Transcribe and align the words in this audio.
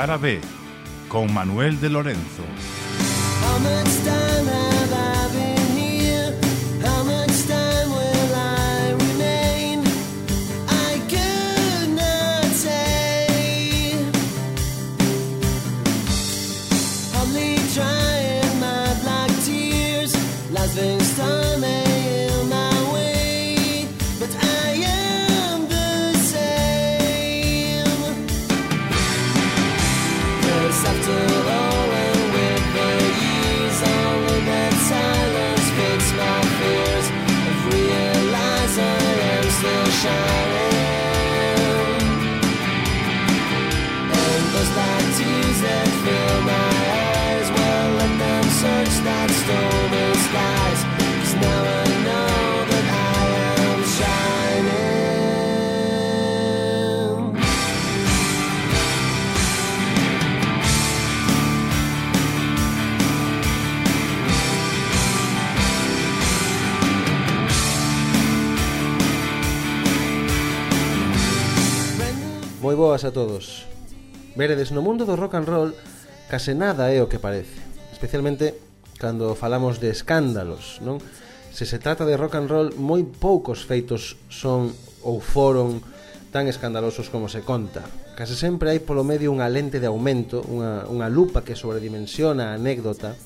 Cara 0.00 0.16
con 1.10 1.30
Manuel 1.34 1.78
de 1.78 1.90
Lorenzo. 1.90 2.42
moi 72.70 72.78
boas 72.78 73.02
a 73.02 73.10
todos. 73.10 73.66
Veredes, 74.38 74.70
no 74.70 74.78
mundo 74.78 75.02
do 75.02 75.18
rock 75.18 75.34
and 75.34 75.42
roll 75.42 75.74
case 76.30 76.54
nada 76.54 76.94
é 76.94 77.02
o 77.02 77.10
que 77.10 77.18
parece, 77.18 77.58
especialmente 77.90 78.54
cando 78.94 79.34
falamos 79.34 79.82
de 79.82 79.90
escándalos, 79.90 80.78
non? 80.78 81.02
Se 81.50 81.66
se 81.66 81.82
trata 81.82 82.06
de 82.06 82.14
rock 82.14 82.38
and 82.38 82.46
roll, 82.46 82.70
moi 82.78 83.02
poucos 83.02 83.66
feitos 83.66 84.14
son 84.30 84.70
ou 85.02 85.18
foron 85.18 85.82
tan 86.30 86.46
escandalosos 86.46 87.10
como 87.10 87.26
se 87.26 87.42
conta. 87.42 87.82
Case 88.14 88.38
sempre 88.38 88.70
hai 88.70 88.78
polo 88.78 89.02
medio 89.02 89.34
unha 89.34 89.50
lente 89.50 89.82
de 89.82 89.90
aumento, 89.90 90.38
unha, 90.46 90.86
unha 90.86 91.10
lupa 91.10 91.42
que 91.42 91.58
sobredimensiona 91.58 92.54
a 92.54 92.56
anécdota 92.62 93.18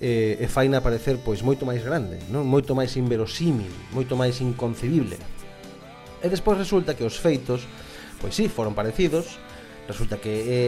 e, 0.00 0.40
e 0.40 0.46
faina 0.48 0.80
parecer 0.80 1.20
pois 1.20 1.44
moito 1.44 1.68
máis 1.68 1.84
grande, 1.84 2.16
non? 2.32 2.48
moito 2.48 2.72
máis 2.72 2.96
inverosímil, 2.96 3.92
moito 3.92 4.16
máis 4.16 4.40
inconcebible. 4.40 5.20
E 6.24 6.26
despois 6.32 6.56
resulta 6.56 6.96
que 6.96 7.04
os 7.04 7.20
feitos 7.20 7.68
Pois 8.20 8.34
sí, 8.34 8.48
foron 8.48 8.74
parecidos 8.74 9.38
Resulta 9.88 10.20
que 10.20 10.32
é, 10.46 10.62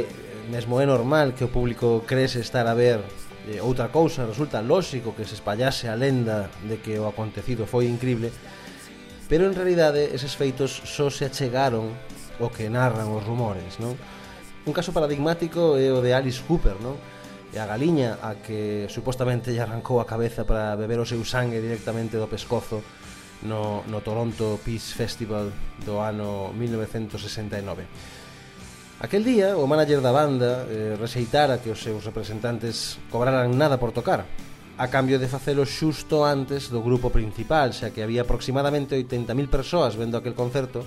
mesmo 0.49 0.81
é 0.81 0.87
normal 0.87 1.37
que 1.37 1.45
o 1.45 1.53
público 1.53 2.03
crese 2.07 2.41
estar 2.41 2.65
a 2.67 2.75
ver 2.75 3.05
eh, 3.51 3.61
outra 3.61 3.93
cousa 3.93 4.25
Resulta 4.25 4.63
lóxico 4.65 5.13
que 5.13 5.29
se 5.29 5.35
espallase 5.35 5.91
a 5.91 5.97
lenda 5.99 6.49
de 6.65 6.81
que 6.81 6.97
o 6.97 7.11
acontecido 7.11 7.67
foi 7.67 7.91
incrible 7.91 8.33
Pero 9.31 9.47
en 9.47 9.55
realidade 9.55 10.11
eses 10.11 10.35
feitos 10.35 10.75
só 10.75 11.07
se 11.07 11.23
achegaron 11.23 11.95
o 12.41 12.49
que 12.51 12.67
narran 12.67 13.13
os 13.15 13.23
rumores, 13.23 13.79
non? 13.79 13.95
Un 14.67 14.75
caso 14.75 14.91
paradigmático 14.91 15.79
é 15.79 15.87
o 15.95 16.03
de 16.03 16.11
Alice 16.11 16.43
Cooper, 16.43 16.83
non? 16.83 16.99
e 17.51 17.59
a 17.59 17.67
galiña 17.67 18.23
a 18.23 18.39
que 18.39 18.87
supostamente 18.87 19.51
lle 19.51 19.63
arrancou 19.63 19.99
a 19.99 20.07
cabeza 20.07 20.47
para 20.47 20.79
beber 20.79 21.03
o 21.03 21.07
seu 21.07 21.19
sangue 21.27 21.59
directamente 21.59 22.15
do 22.15 22.31
pescozo 22.31 22.83
no, 23.43 23.85
no 23.89 24.01
Toronto 24.01 24.61
Peace 24.65 24.93
Festival 24.93 25.53
do 25.85 26.01
ano 26.01 26.53
1969. 26.53 27.87
Aquel 29.01 29.25
día, 29.25 29.57
o 29.57 29.65
manager 29.65 30.05
da 30.05 30.13
banda 30.13 30.69
eh, 30.69 30.93
rexeitara 31.01 31.57
que 31.57 31.73
os 31.73 31.81
seus 31.81 32.05
representantes 32.05 33.01
cobraran 33.09 33.49
nada 33.57 33.81
por 33.81 33.97
tocar, 33.97 34.29
a 34.77 34.87
cambio 34.89 35.17
de 35.17 35.29
facelo 35.29 35.65
xusto 35.65 36.25
antes 36.25 36.69
do 36.69 36.85
grupo 36.85 37.09
principal, 37.09 37.73
xa 37.73 37.93
que 37.93 38.05
había 38.05 38.29
aproximadamente 38.29 38.97
80.000 38.97 39.49
persoas 39.49 39.97
vendo 39.97 40.21
aquel 40.21 40.37
concerto, 40.37 40.85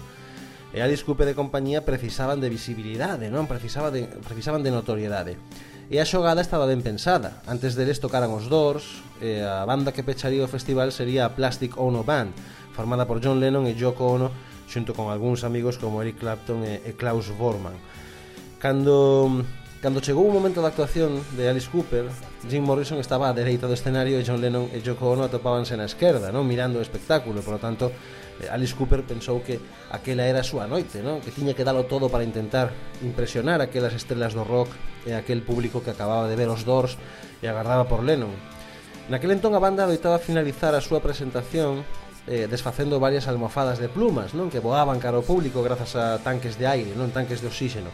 e 0.74 0.82
a 0.82 0.90
disculpe 0.90 1.26
de 1.26 1.38
compañía 1.38 1.86
precisaban 1.86 2.42
de 2.42 2.50
visibilidade, 2.50 3.30
non 3.30 3.46
precisaban 3.46 3.94
de, 3.94 4.10
precisaban 4.26 4.66
de 4.66 4.74
notoriedade. 4.74 5.38
E 5.92 6.00
a 6.00 6.06
xogada 6.08 6.40
estaba 6.40 6.70
ben 6.70 6.80
pensada. 6.80 7.44
Antes 7.44 7.76
deles 7.76 8.00
tocaran 8.00 8.32
os 8.32 8.48
Doors, 8.48 9.04
e 9.20 9.44
a 9.44 9.68
banda 9.68 9.92
que 9.92 10.06
pecharía 10.08 10.44
o 10.44 10.52
festival 10.52 10.96
sería 10.96 11.28
a 11.28 11.34
Plastic 11.36 11.76
Ono 11.76 12.08
Band, 12.08 12.32
formada 12.72 13.04
por 13.04 13.20
John 13.20 13.44
Lennon 13.44 13.68
e 13.68 13.76
Yoko 13.76 14.08
Ono, 14.08 14.32
xunto 14.68 14.96
con 14.96 15.12
algúns 15.12 15.44
amigos 15.44 15.76
como 15.76 16.00
Eric 16.00 16.24
Clapton 16.24 16.64
e, 16.64 16.80
e 16.88 16.96
Klaus 16.96 17.28
Bormann. 17.36 17.76
Cando 18.64 19.44
Cando 19.84 20.00
chegou 20.00 20.24
o 20.24 20.32
momento 20.32 20.64
da 20.64 20.72
actuación 20.72 21.20
de 21.36 21.44
Alice 21.52 21.68
Cooper, 21.68 22.08
Jim 22.48 22.64
Morrison 22.64 23.04
estaba 23.04 23.28
á 23.28 23.36
dereita 23.36 23.68
do 23.68 23.76
escenario 23.76 24.16
e 24.16 24.24
John 24.24 24.40
Lennon 24.40 24.72
e 24.72 24.80
Yoko 24.80 25.12
Ono 25.12 25.28
atopábanse 25.28 25.76
na 25.76 25.84
esquerda, 25.84 26.32
non 26.32 26.48
mirando 26.48 26.80
o 26.80 26.86
espectáculo, 26.88 27.44
por 27.44 27.60
lo 27.60 27.62
tanto, 27.62 27.92
Eh, 28.42 28.50
Alice 28.50 28.74
Cooper 28.74 29.04
pensou 29.04 29.44
que 29.44 29.60
aquela 29.94 30.26
era 30.26 30.42
a 30.42 30.48
súa 30.48 30.66
noite, 30.66 31.04
non? 31.06 31.22
que 31.22 31.30
tiña 31.30 31.54
que 31.54 31.62
dalo 31.62 31.86
todo 31.86 32.10
para 32.10 32.26
intentar 32.26 32.74
impresionar 33.06 33.62
aquelas 33.62 33.94
estrelas 33.94 34.34
do 34.34 34.42
rock 34.42 34.74
e 35.06 35.14
aquel 35.14 35.46
público 35.46 35.84
que 35.86 35.94
acababa 35.94 36.26
de 36.26 36.38
ver 36.40 36.50
os 36.50 36.66
Doors 36.66 36.98
e 37.42 37.46
agardaba 37.46 37.86
por 37.86 38.02
Lennon. 38.02 38.34
Naquel 39.12 39.36
entón 39.36 39.54
a 39.54 39.62
banda 39.62 39.84
adoitaba 39.84 40.18
finalizar 40.18 40.74
a 40.74 40.82
súa 40.82 41.04
presentación 41.04 41.84
eh, 42.26 42.48
desfacendo 42.48 43.04
varias 43.04 43.28
almofadas 43.28 43.78
de 43.78 43.92
plumas 43.92 44.32
non 44.32 44.48
que 44.48 44.64
voaban 44.64 45.04
cara 45.04 45.20
ao 45.20 45.28
público 45.28 45.60
grazas 45.60 45.94
a 46.00 46.18
tanques 46.24 46.56
de 46.56 46.66
aire, 46.66 46.96
non 46.96 47.12
tanques 47.12 47.44
de 47.44 47.52
oxígeno. 47.52 47.92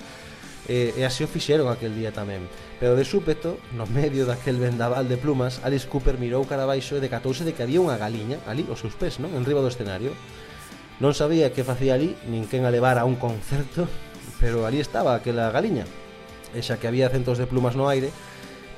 Eh, 0.70 0.94
e 0.94 1.02
así 1.02 1.26
o 1.26 1.32
fixeron 1.32 1.66
aquel 1.66 1.98
día 1.98 2.14
tamén. 2.14 2.46
Pero 2.80 2.96
de 2.96 3.04
súpeto, 3.04 3.60
no 3.76 3.84
medio 3.92 4.24
daquel 4.24 4.56
vendaval 4.56 5.12
de 5.12 5.20
plumas, 5.20 5.60
Alice 5.68 5.84
Cooper 5.84 6.16
mirou 6.16 6.48
cara 6.48 6.64
baixo 6.64 6.96
e 6.96 7.04
decatouse 7.04 7.44
de 7.44 7.52
que 7.52 7.60
había 7.60 7.84
unha 7.84 8.00
galiña 8.00 8.40
ali 8.48 8.64
aos 8.72 8.80
seus 8.80 8.96
pés, 8.96 9.20
non? 9.20 9.36
En 9.36 9.44
riba 9.44 9.60
do 9.60 9.68
escenario. 9.68 10.16
Non 11.04 11.12
sabía 11.12 11.52
que 11.52 11.68
facía 11.68 12.00
ali, 12.00 12.16
nin 12.32 12.48
quen 12.48 12.64
a 12.64 12.72
levar 12.72 12.96
a 12.96 13.04
un 13.04 13.20
concerto, 13.20 13.84
pero 14.40 14.64
ali 14.64 14.80
estaba 14.80 15.12
aquela 15.12 15.52
galiña. 15.52 15.84
E 16.56 16.64
xa 16.64 16.80
que 16.80 16.88
había 16.88 17.12
centos 17.12 17.36
de 17.36 17.52
plumas 17.52 17.76
no 17.76 17.92
aire, 17.92 18.16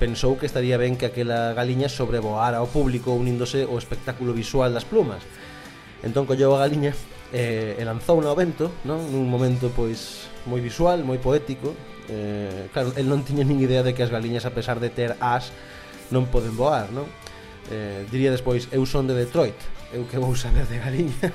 pensou 0.01 0.33
que 0.33 0.50
estaría 0.50 0.81
ben 0.81 0.97
que 0.97 1.06
aquela 1.06 1.53
galiña 1.53 1.85
sobrevoara 1.85 2.57
ao 2.57 2.66
público 2.66 3.13
uníndose 3.13 3.69
ao 3.69 3.78
espectáculo 3.78 4.33
visual 4.33 4.73
das 4.73 4.81
plumas. 4.81 5.22
Entón 6.01 6.25
colleu 6.25 6.57
a 6.57 6.66
galiña 6.66 6.97
eh, 7.29 7.78
e, 7.78 7.81
e 7.81 7.85
lanzou 7.85 8.18
ao 8.25 8.33
vento, 8.33 8.73
non? 8.81 8.97
Nun 9.13 9.29
momento 9.29 9.69
pois 9.69 10.31
moi 10.46 10.62
visual, 10.62 11.03
moi 11.06 11.22
poético 11.22 11.75
eh, 12.09 12.69
Claro, 12.74 12.94
el 12.97 13.06
non 13.06 13.22
tiña 13.22 13.46
nin 13.46 13.62
idea 13.62 13.85
de 13.85 13.94
que 13.94 14.02
as 14.02 14.12
galiñas 14.13 14.46
a 14.46 14.53
pesar 14.56 14.81
de 14.81 14.90
ter 14.90 15.18
as 15.22 15.53
non 16.12 16.28
poden 16.28 16.57
voar, 16.57 16.91
non? 16.91 17.07
Eh, 17.69 18.03
diría 18.09 18.34
despois, 18.34 18.68
eu 18.74 18.84
son 18.90 19.06
de 19.06 19.13
Detroit 19.16 19.56
Eu 19.94 20.03
que 20.09 20.18
vou 20.18 20.34
saber 20.35 20.66
de 20.66 20.81
galiñas 20.81 21.31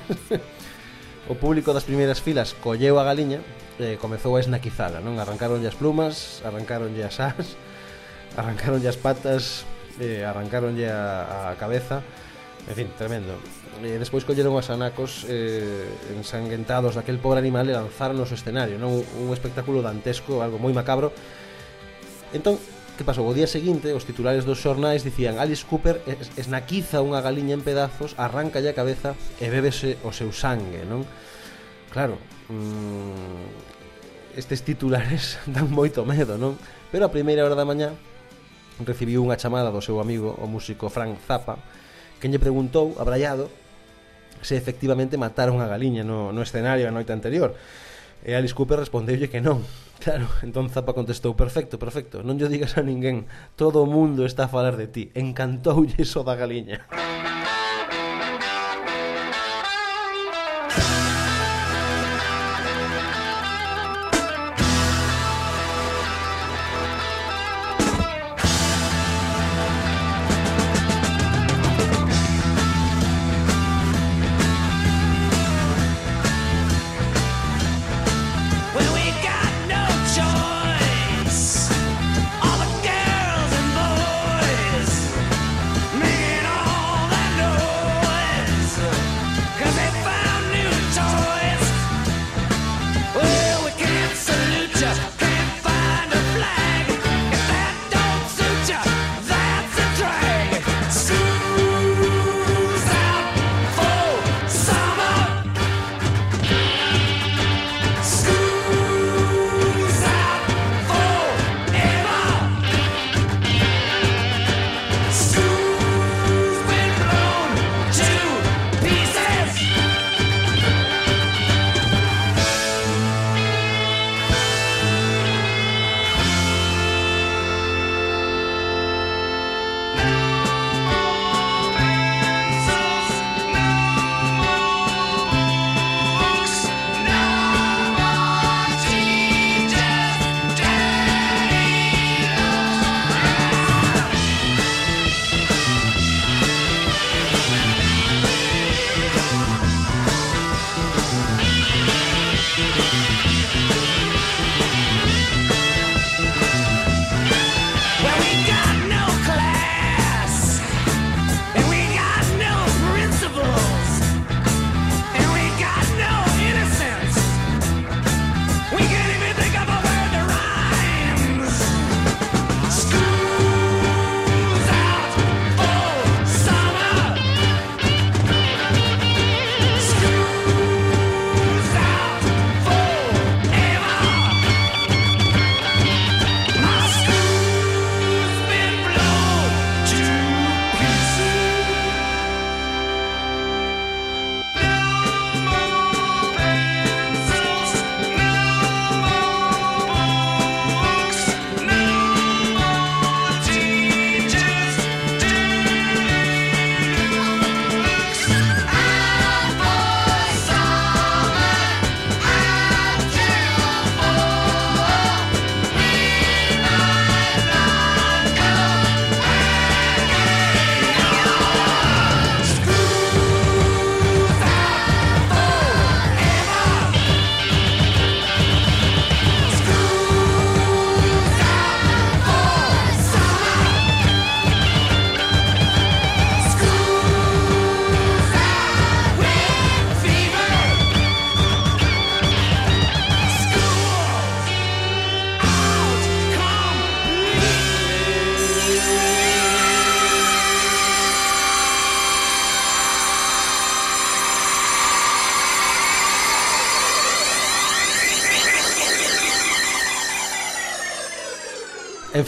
O 1.31 1.35
público 1.35 1.71
das 1.71 1.87
primeiras 1.87 2.19
filas 2.19 2.53
colleu 2.59 2.99
a 2.99 3.03
galiña 3.07 3.39
eh, 3.79 3.95
Comezou 3.97 4.35
a 4.35 4.43
esnaquizala, 4.43 4.99
non? 4.99 5.17
Arrancaronlle 5.17 5.71
as 5.71 5.77
plumas, 5.79 6.43
arrancaronlle 6.43 7.03
as 7.07 7.17
as 7.19 7.55
Arrancaronlle 8.39 8.91
as 8.91 8.99
patas, 8.99 9.65
eh, 9.97 10.27
arrancaronlle 10.27 10.91
a, 10.91 11.51
a 11.51 11.55
cabeza 11.55 12.03
En 12.67 12.75
fin, 12.75 12.89
tremendo 12.99 13.39
e 13.83 13.97
despois 14.01 14.25
colleron 14.25 14.57
os 14.57 14.69
anacos 14.73 15.25
eh, 15.29 15.85
ensanguentados 16.17 16.97
daquel 16.97 17.21
pobre 17.21 17.41
animal 17.41 17.69
e 17.69 17.73
lanzaron 17.73 18.17
o 18.17 18.25
escenario 18.25 18.81
non? 18.81 18.97
un 18.97 19.29
espectáculo 19.33 19.85
dantesco, 19.85 20.41
algo 20.41 20.57
moi 20.57 20.73
macabro 20.73 21.13
entón, 22.33 22.57
que 22.97 23.05
pasou? 23.05 23.29
O 23.29 23.37
día 23.37 23.45
seguinte, 23.45 23.93
os 23.93 24.03
titulares 24.03 24.43
dos 24.43 24.57
xornais 24.57 25.05
dicían 25.05 25.37
Alice 25.37 25.63
Cooper 25.63 26.01
esnaquiza 26.35 27.05
unha 27.05 27.21
galiña 27.21 27.53
en 27.53 27.61
pedazos, 27.61 28.17
arranca 28.17 28.57
a 28.59 28.73
cabeza 28.73 29.13
e 29.37 29.47
bébese 29.53 30.01
o 30.01 30.09
seu 30.09 30.33
sangue, 30.33 30.81
non? 30.83 31.05
Claro, 31.93 32.17
mmm, 32.49 34.33
estes 34.33 34.65
titulares 34.65 35.37
dan 35.53 35.69
moito 35.69 36.03
medo, 36.03 36.35
non? 36.41 36.57
Pero 36.89 37.05
a 37.05 37.13
primeira 37.13 37.45
hora 37.45 37.55
da 37.55 37.69
mañá 37.69 37.93
recibiu 38.81 39.21
unha 39.21 39.37
chamada 39.37 39.69
do 39.69 39.79
seu 39.79 40.01
amigo, 40.01 40.33
o 40.33 40.49
músico 40.49 40.89
Frank 40.89 41.21
Zappa, 41.21 41.61
quen 42.17 42.33
lle 42.33 42.41
preguntou, 42.41 42.97
abrallado, 42.97 43.53
se 44.41 44.57
efectivamente 44.57 45.17
mataron 45.17 45.61
a 45.61 45.67
galiña 45.67 46.03
no, 46.03 46.33
no 46.33 46.41
escenario 46.41 46.87
a 46.87 46.95
noite 46.95 47.13
anterior. 47.13 47.55
E 48.25 48.33
Alice 48.33 48.57
Cooper 48.57 48.81
respondeulle 48.81 49.29
que 49.29 49.41
non. 49.41 49.63
Claro, 49.97 50.29
entón 50.45 50.69
Zappa 50.69 50.93
contestou, 50.93 51.33
perfecto, 51.33 51.81
perfecto, 51.81 52.21
non 52.21 52.37
lle 52.37 52.53
digas 52.53 52.77
a 52.77 52.85
ninguén, 52.85 53.25
todo 53.57 53.81
o 53.81 53.89
mundo 53.89 54.29
está 54.29 54.45
a 54.45 54.53
falar 54.53 54.77
de 54.77 54.85
ti, 54.85 55.03
encantoulle 55.17 55.97
iso 55.97 56.21
da 56.21 56.37
galiña. 56.37 56.85
Música 56.93 57.46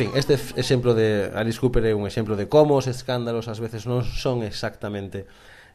fin, 0.10 0.18
este 0.18 0.34
exemplo 0.60 0.94
de 0.94 1.32
Alice 1.36 1.60
Cooper 1.60 1.86
é 1.86 1.94
un 1.94 2.08
exemplo 2.08 2.36
de 2.36 2.48
como 2.48 2.76
os 2.76 2.88
escándalos 2.88 3.48
ás 3.48 3.60
veces 3.62 3.86
non 3.86 4.02
son 4.04 4.42
exactamente 4.42 5.30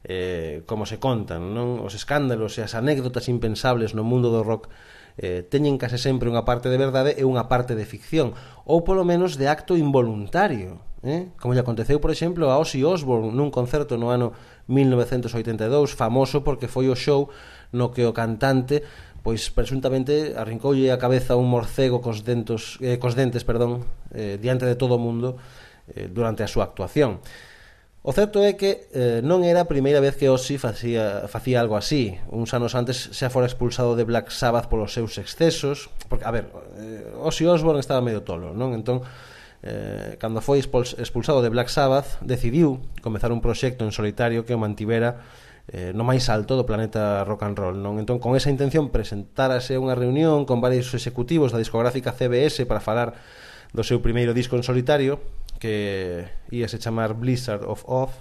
eh, 0.05 0.63
como 0.67 0.85
se 0.85 1.01
contan, 1.01 1.55
non? 1.55 1.81
Os 1.81 1.97
escándalos 1.97 2.59
e 2.59 2.63
as 2.67 2.77
anécdotas 2.77 3.31
impensables 3.31 3.95
no 3.97 4.05
mundo 4.05 4.29
do 4.29 4.45
rock 4.45 4.69
eh, 5.17 5.47
teñen 5.47 5.79
case 5.79 5.97
sempre 5.97 6.29
unha 6.29 6.43
parte 6.43 6.69
de 6.69 6.79
verdade 6.79 7.15
e 7.17 7.25
unha 7.25 7.47
parte 7.47 7.79
de 7.79 7.87
ficción, 7.87 8.35
ou 8.67 8.83
polo 8.83 9.07
menos 9.07 9.39
de 9.39 9.47
acto 9.47 9.79
involuntario, 9.79 10.83
eh? 11.07 11.31
como 11.39 11.55
lle 11.55 11.63
aconteceu, 11.63 12.03
por 12.03 12.11
exemplo, 12.11 12.51
a 12.51 12.59
Ozzy 12.59 12.83
Osbourne 12.83 13.33
nun 13.33 13.55
concerto 13.55 13.95
no 13.97 14.11
ano 14.11 14.35
1982, 14.67 15.95
famoso 15.95 16.43
porque 16.43 16.67
foi 16.67 16.91
o 16.91 16.99
show 16.99 17.31
no 17.71 17.95
que 17.95 18.05
o 18.05 18.13
cantante 18.13 18.83
pois 19.25 19.49
presuntamente 19.49 20.37
arrincoulle 20.37 20.93
a 20.93 21.01
cabeza 21.01 21.41
un 21.41 21.49
morcego 21.49 22.05
cos 22.05 22.29
dentos 22.29 22.77
eh, 22.85 23.01
cos 23.01 23.17
dentes, 23.17 23.43
perdón, 23.43 23.89
eh, 24.13 24.37
diante 24.37 24.69
de 24.69 24.77
todo 24.77 24.95
o 24.95 25.03
mundo 25.03 25.41
eh, 25.97 26.13
durante 26.13 26.45
a 26.45 26.49
súa 26.49 26.69
actuación. 26.69 27.25
O 28.05 28.13
certo 28.13 28.45
é 28.45 28.53
que 28.53 28.85
eh, 28.93 29.25
non 29.25 29.49
era 29.49 29.65
a 29.65 29.71
primeira 29.73 29.97
vez 29.97 30.21
que 30.21 30.29
Ozzy 30.29 30.61
facía, 30.61 31.25
facía 31.25 31.57
algo 31.57 31.73
así. 31.73 32.21
Uns 32.29 32.53
anos 32.53 32.77
antes 32.77 33.09
xa 33.17 33.33
fora 33.33 33.49
expulsado 33.49 33.97
de 33.97 34.05
Black 34.05 34.29
Sabbath 34.29 34.69
polos 34.69 34.93
seus 34.93 35.17
excesos. 35.17 35.89
Porque, 36.13 36.29
a 36.29 36.33
ver, 36.37 36.53
eh, 36.77 37.09
Ozzy 37.25 37.49
Osbourne 37.49 37.81
estaba 37.81 38.05
medio 38.05 38.21
tolo, 38.21 38.53
non? 38.53 38.77
Entón, 38.77 39.01
eh, 39.65 40.21
cando 40.21 40.45
foi 40.45 40.61
expulsado 40.61 41.41
de 41.41 41.49
Black 41.49 41.73
Sabbath, 41.73 42.21
decidiu 42.21 42.77
comezar 43.01 43.33
un 43.33 43.41
proxecto 43.41 43.89
en 43.89 43.93
solitario 43.97 44.45
que 44.45 44.53
o 44.53 44.61
mantivera 44.61 45.25
eh, 45.73 45.93
no 45.97 46.05
máis 46.05 46.29
alto 46.29 46.61
do 46.61 46.69
planeta 46.69 47.25
rock 47.25 47.49
and 47.49 47.57
roll 47.57 47.77
non 47.81 47.97
entón 47.97 48.21
con 48.21 48.37
esa 48.37 48.53
intención 48.53 48.93
presentárase 48.93 49.81
unha 49.81 49.97
reunión 49.97 50.45
con 50.45 50.61
varios 50.61 50.93
executivos 50.93 51.57
da 51.57 51.63
discográfica 51.63 52.13
CBS 52.13 52.69
para 52.69 52.85
falar 52.85 53.17
do 53.73 53.81
seu 53.81 54.05
primeiro 54.05 54.37
disco 54.37 54.61
en 54.61 54.65
solitario 54.67 55.25
que 55.57 56.29
íase 56.53 56.77
chamar 56.77 57.17
Blizzard 57.17 57.65
of 57.65 57.81
Oz 57.89 58.13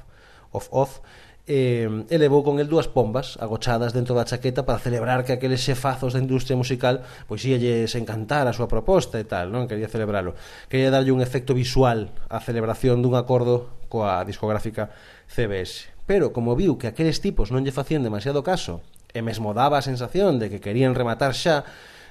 of 0.55 0.71
Oz 0.71 1.03
eh, 1.45 2.07
e 2.07 2.15
levou 2.15 2.39
con 2.39 2.63
el 2.63 2.71
dúas 2.71 2.87
pombas 2.87 3.35
agochadas 3.35 3.91
dentro 3.91 4.15
da 4.15 4.23
chaqueta 4.23 4.63
para 4.63 4.79
celebrar 4.79 5.27
que 5.27 5.35
aqueles 5.35 5.59
xefazos 5.59 6.15
da 6.15 6.23
industria 6.23 6.55
musical 6.55 7.03
pois 7.27 7.43
íalles 7.43 7.91
encantar 7.99 8.47
a 8.47 8.55
súa 8.55 8.71
proposta 8.71 9.19
e 9.19 9.27
tal, 9.27 9.51
non? 9.51 9.67
Quería 9.67 9.91
celebrarlo. 9.91 10.39
Quería 10.71 10.87
darlle 10.87 11.11
un 11.11 11.19
efecto 11.19 11.51
visual 11.51 12.15
á 12.31 12.39
celebración 12.39 13.03
dun 13.03 13.19
acordo 13.19 13.82
coa 13.93 14.25
discográfica 14.25 14.89
CBS. 15.29 15.93
Pero 16.09 16.33
como 16.33 16.57
viu 16.57 16.81
que 16.81 16.89
aqueles 16.89 17.21
tipos 17.21 17.53
non 17.53 17.61
lle 17.61 17.69
facían 17.69 18.01
demasiado 18.01 18.41
caso 18.41 18.81
e 19.13 19.21
mesmo 19.21 19.53
daba 19.53 19.77
a 19.77 19.85
sensación 19.85 20.41
de 20.41 20.49
que 20.49 20.57
querían 20.57 20.97
rematar 20.97 21.37
xa, 21.37 21.61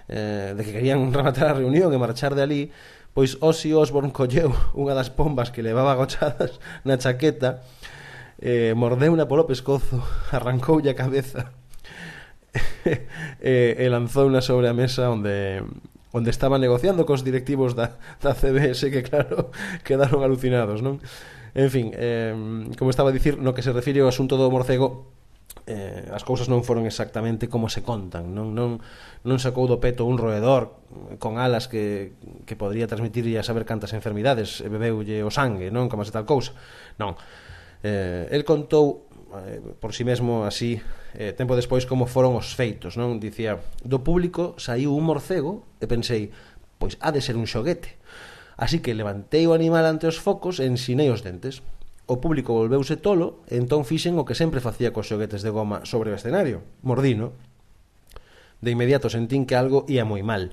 eh, 0.07 0.55
de 0.55 0.63
que 0.63 0.71
querían 0.71 1.11
rematar 1.19 1.51
a 1.51 1.59
reunión 1.59 1.91
e 1.91 1.99
marchar 1.99 2.39
de 2.39 2.47
ali, 2.47 2.63
pois 3.11 3.43
Ozzy 3.43 3.75
Osbourne 3.75 4.15
colleu 4.19 4.55
unha 4.79 4.95
das 4.95 5.11
pombas 5.11 5.51
que 5.51 5.67
levaba 5.67 5.99
agochadas 5.99 6.63
na 6.87 6.95
chaqueta 7.03 7.67
eh, 8.39 8.79
mordeuna 8.79 9.27
polo 9.27 9.51
pescozo, 9.51 9.99
arrancoulle 10.31 10.95
a 10.95 10.97
cabeza 10.97 11.51
e, 13.43 13.77
e 13.81 13.87
unha 13.91 14.43
sobre 14.45 14.71
a 14.71 14.75
mesa 14.77 15.11
onde 15.11 15.61
onde 16.13 16.29
estaban 16.29 16.61
negociando 16.61 17.09
cos 17.09 17.25
directivos 17.25 17.73
da, 17.73 17.97
da 18.21 18.37
CBS 18.37 18.93
que 18.93 19.01
claro 19.01 19.49
quedaron 19.81 20.21
alucinados, 20.21 20.85
non? 20.85 21.01
En 21.55 21.69
fin, 21.69 21.93
eh, 21.95 22.33
como 22.79 22.91
estaba 22.91 23.11
a 23.11 23.13
dicir, 23.13 23.37
no 23.37 23.53
que 23.53 23.61
se 23.61 23.73
refire 23.73 24.01
ao 24.01 24.09
asunto 24.09 24.41
do 24.41 24.49
morcego, 24.49 25.13
eh, 25.67 26.11
as 26.11 26.25
cousas 26.25 26.51
non 26.51 26.67
foron 26.67 26.89
exactamente 26.89 27.47
como 27.47 27.71
se 27.71 27.87
contan 27.87 28.35
non, 28.35 28.51
non, 28.51 28.83
non 29.23 29.39
sacou 29.39 29.71
do 29.71 29.79
peto 29.79 30.03
un 30.09 30.19
roedor 30.19 30.83
con 31.23 31.39
alas 31.39 31.71
que, 31.71 32.19
que 32.49 32.59
podría 32.59 32.91
transmitirlle 32.91 33.39
a 33.39 33.47
saber 33.47 33.63
cantas 33.63 33.95
enfermidades 33.95 34.59
e 34.59 34.67
bebeulle 34.67 35.23
o 35.23 35.31
sangue, 35.31 35.71
non 35.71 35.87
como 35.87 36.03
se 36.03 36.11
tal 36.11 36.27
cousa 36.27 36.57
non. 36.99 37.15
Eh, 37.83 38.27
el 38.35 38.43
contou 38.43 39.07
eh, 39.47 39.63
por 39.79 39.95
si 39.95 40.03
sí 40.03 40.05
mesmo 40.09 40.43
así 40.43 40.83
eh, 41.15 41.31
tempo 41.31 41.55
despois 41.55 41.87
como 41.87 42.11
foron 42.11 42.35
os 42.35 42.59
feitos 42.59 42.99
non? 42.99 43.23
Dicía, 43.23 43.63
do 43.87 44.03
público 44.03 44.59
saiu 44.59 44.91
un 44.99 45.07
morcego 45.07 45.63
e 45.79 45.87
pensei, 45.87 46.35
pois 46.81 46.99
ha 46.99 47.15
de 47.15 47.23
ser 47.23 47.39
un 47.39 47.47
xoguete 47.47 48.03
Así 48.57 48.81
que 48.81 48.95
levantei 48.95 49.49
o 49.49 49.57
animal 49.57 49.89
ante 49.89 50.05
os 50.07 50.21
focos 50.21 50.61
e 50.61 50.69
ensinei 50.69 51.09
os 51.09 51.25
dentes. 51.25 51.65
O 52.05 52.21
público 52.21 52.53
volveuse 52.53 53.01
tolo 53.01 53.41
e 53.49 53.57
entón 53.57 53.89
fixen 53.89 54.19
o 54.21 54.27
que 54.29 54.37
sempre 54.37 54.61
facía 54.61 54.93
cos 54.93 55.09
xoguetes 55.09 55.41
de 55.41 55.55
goma 55.55 55.89
sobre 55.89 56.13
o 56.13 56.17
escenario, 56.19 56.61
mordino. 56.85 57.33
De 58.61 58.75
inmediato 58.75 59.09
sentín 59.09 59.49
que 59.49 59.57
algo 59.57 59.89
ía 59.89 60.05
moi 60.05 60.21
mal. 60.21 60.53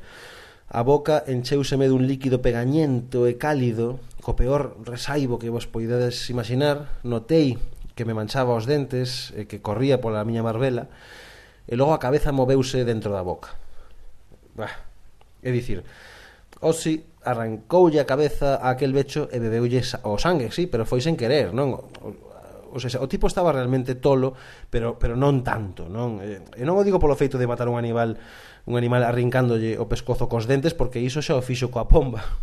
A 0.69 0.85
boca 0.85 1.25
encheuseme 1.25 1.89
dun 1.89 2.05
líquido 2.05 2.45
pegañento 2.45 3.25
e 3.25 3.35
cálido, 3.41 3.97
co 4.21 4.37
peor 4.37 4.77
resaibo 4.85 5.41
que 5.41 5.49
vos 5.49 5.65
poidedes 5.65 6.29
imaginar, 6.29 7.01
notei 7.01 7.57
que 7.97 8.05
me 8.05 8.13
manchaba 8.13 8.55
os 8.55 8.69
dentes 8.69 9.33
e 9.35 9.49
que 9.49 9.59
corría 9.59 9.99
pola 9.99 10.23
miña 10.23 10.45
marbela, 10.45 10.87
e 11.65 11.73
logo 11.73 11.91
a 11.91 11.99
cabeza 11.99 12.31
moveuse 12.31 12.85
dentro 12.85 13.11
da 13.11 13.25
boca. 13.25 13.57
Bah, 14.53 14.85
é 15.41 15.49
dicir, 15.49 15.81
Osi 16.61 17.03
arrancoulle 17.31 18.01
a 18.01 18.09
cabeza 18.09 18.57
a 18.57 18.73
aquel 18.73 18.91
becho 18.91 19.29
e 19.29 19.37
bebeulle 19.37 19.81
o 20.03 20.17
sangue, 20.17 20.49
sí, 20.49 20.65
pero 20.65 20.83
foi 20.83 20.99
sen 20.99 21.13
querer, 21.13 21.53
non? 21.53 21.73
O, 21.73 22.73
o, 22.73 22.77
sea, 22.77 23.01
o 23.01 23.07
tipo 23.09 23.25
estaba 23.25 23.53
realmente 23.53 23.97
tolo, 23.97 24.33
pero 24.69 24.97
pero 24.97 25.17
non 25.17 25.41
tanto, 25.41 25.89
non? 25.89 26.21
E 26.21 26.63
non 26.65 26.77
o 26.77 26.85
digo 26.85 27.01
polo 27.01 27.17
feito 27.17 27.37
de 27.37 27.49
matar 27.49 27.69
un 27.69 27.77
animal 27.77 28.17
un 28.69 28.75
animal 28.77 29.01
arrincándolle 29.01 29.81
o 29.81 29.89
pescozo 29.89 30.29
cos 30.29 30.45
dentes 30.45 30.77
porque 30.77 31.01
iso 31.01 31.23
xa 31.25 31.33
o 31.37 31.45
fixo 31.45 31.73
coa 31.73 31.89
pomba. 31.89 32.21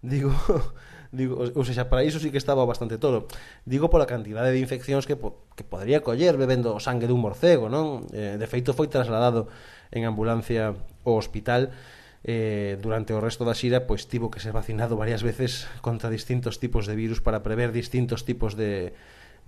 Digo, 0.00 0.32
digo, 1.12 1.44
ou 1.44 1.64
seja, 1.68 1.92
para 1.92 2.00
iso 2.00 2.16
sí 2.16 2.32
que 2.32 2.40
estaba 2.40 2.64
bastante 2.64 2.96
tolo. 2.96 3.28
Digo 3.68 3.92
pola 3.92 4.08
cantidade 4.08 4.48
de 4.48 4.64
infeccións 4.64 5.04
que, 5.04 5.12
po, 5.12 5.44
que 5.52 5.60
podría 5.60 6.00
coller 6.00 6.40
bebendo 6.40 6.72
o 6.72 6.80
sangue 6.80 7.04
dun 7.04 7.20
morcego, 7.20 7.68
non? 7.68 8.08
Eh, 8.16 8.40
de 8.40 8.46
feito 8.48 8.72
foi 8.72 8.88
trasladado 8.88 9.52
en 9.92 10.08
ambulancia 10.08 10.72
ao 11.04 11.14
hospital 11.20 11.74
eh, 12.24 12.76
durante 12.80 13.16
o 13.16 13.20
resto 13.20 13.48
da 13.48 13.56
xira 13.56 13.88
pois 13.88 14.04
tivo 14.04 14.28
que 14.28 14.44
ser 14.44 14.52
vacinado 14.52 14.96
varias 14.96 15.24
veces 15.24 15.68
contra 15.80 16.12
distintos 16.12 16.60
tipos 16.60 16.84
de 16.84 16.94
virus 16.96 17.24
para 17.24 17.40
prever 17.40 17.72
distintos 17.72 18.28
tipos 18.28 18.56
de, 18.56 18.92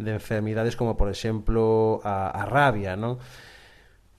de 0.01 0.11
enfermidades 0.17 0.77
como 0.77 0.97
por 0.97 1.13
exemplo 1.13 2.01
a, 2.05 2.33
a 2.33 2.49
rabia 2.49 2.97
non? 2.97 3.21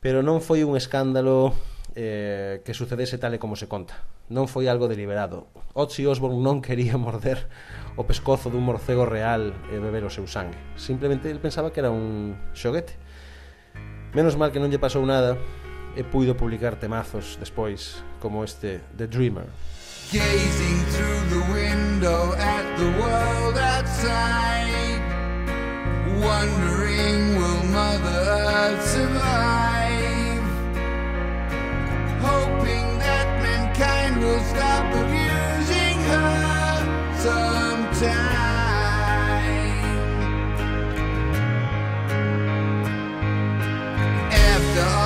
pero 0.04 0.20
non 0.20 0.44
foi 0.44 0.68
un 0.68 0.76
escándalo 0.76 1.56
eh, 1.96 2.62
que 2.66 2.74
sucedese 2.74 3.18
tal 3.18 3.34
e 3.34 3.40
como 3.40 3.56
se 3.56 3.72
conta. 3.72 4.04
Non 4.28 4.52
foi 4.52 4.68
algo 4.68 4.92
deliberado. 4.92 5.48
Ozzy 5.78 6.04
Osbourne 6.04 6.42
non 6.42 6.60
quería 6.60 7.00
morder 7.00 7.48
o 7.96 8.04
pescozo 8.04 8.50
dun 8.52 8.68
morcego 8.68 9.08
real 9.08 9.56
e 9.72 9.80
beber 9.80 10.04
o 10.04 10.12
seu 10.12 10.28
sangue. 10.28 10.60
Simplemente 10.76 11.30
ele 11.30 11.40
pensaba 11.40 11.72
que 11.72 11.80
era 11.80 11.94
un 11.94 12.36
xoguete. 12.52 13.00
Menos 14.12 14.36
mal 14.36 14.52
que 14.52 14.60
non 14.60 14.68
lle 14.68 14.82
pasou 14.82 15.08
nada 15.08 15.40
e 15.96 16.04
puido 16.04 16.36
publicar 16.36 16.76
temazos 16.76 17.38
despois. 17.40 18.04
como 18.24 18.46
este, 18.46 18.80
The 18.96 19.06
Dreamer. 19.06 19.46
Gazing 20.10 20.80
through 20.94 21.30
the 21.30 21.44
window 21.52 22.34
at 22.38 22.78
the 22.78 22.90
world 23.02 23.58
outside, 23.58 25.02
wondering 26.24 27.36
will 27.36 27.64
Mother 27.66 28.20
Earth 28.40 28.82
survive, 28.88 30.44
hoping 32.22 32.98
that 33.00 33.28
mankind 33.44 34.22
will 34.22 34.44
stop 34.46 34.86
abusing 35.04 35.98
her 36.12 36.80
sometime. 37.20 38.54
the 44.76 45.03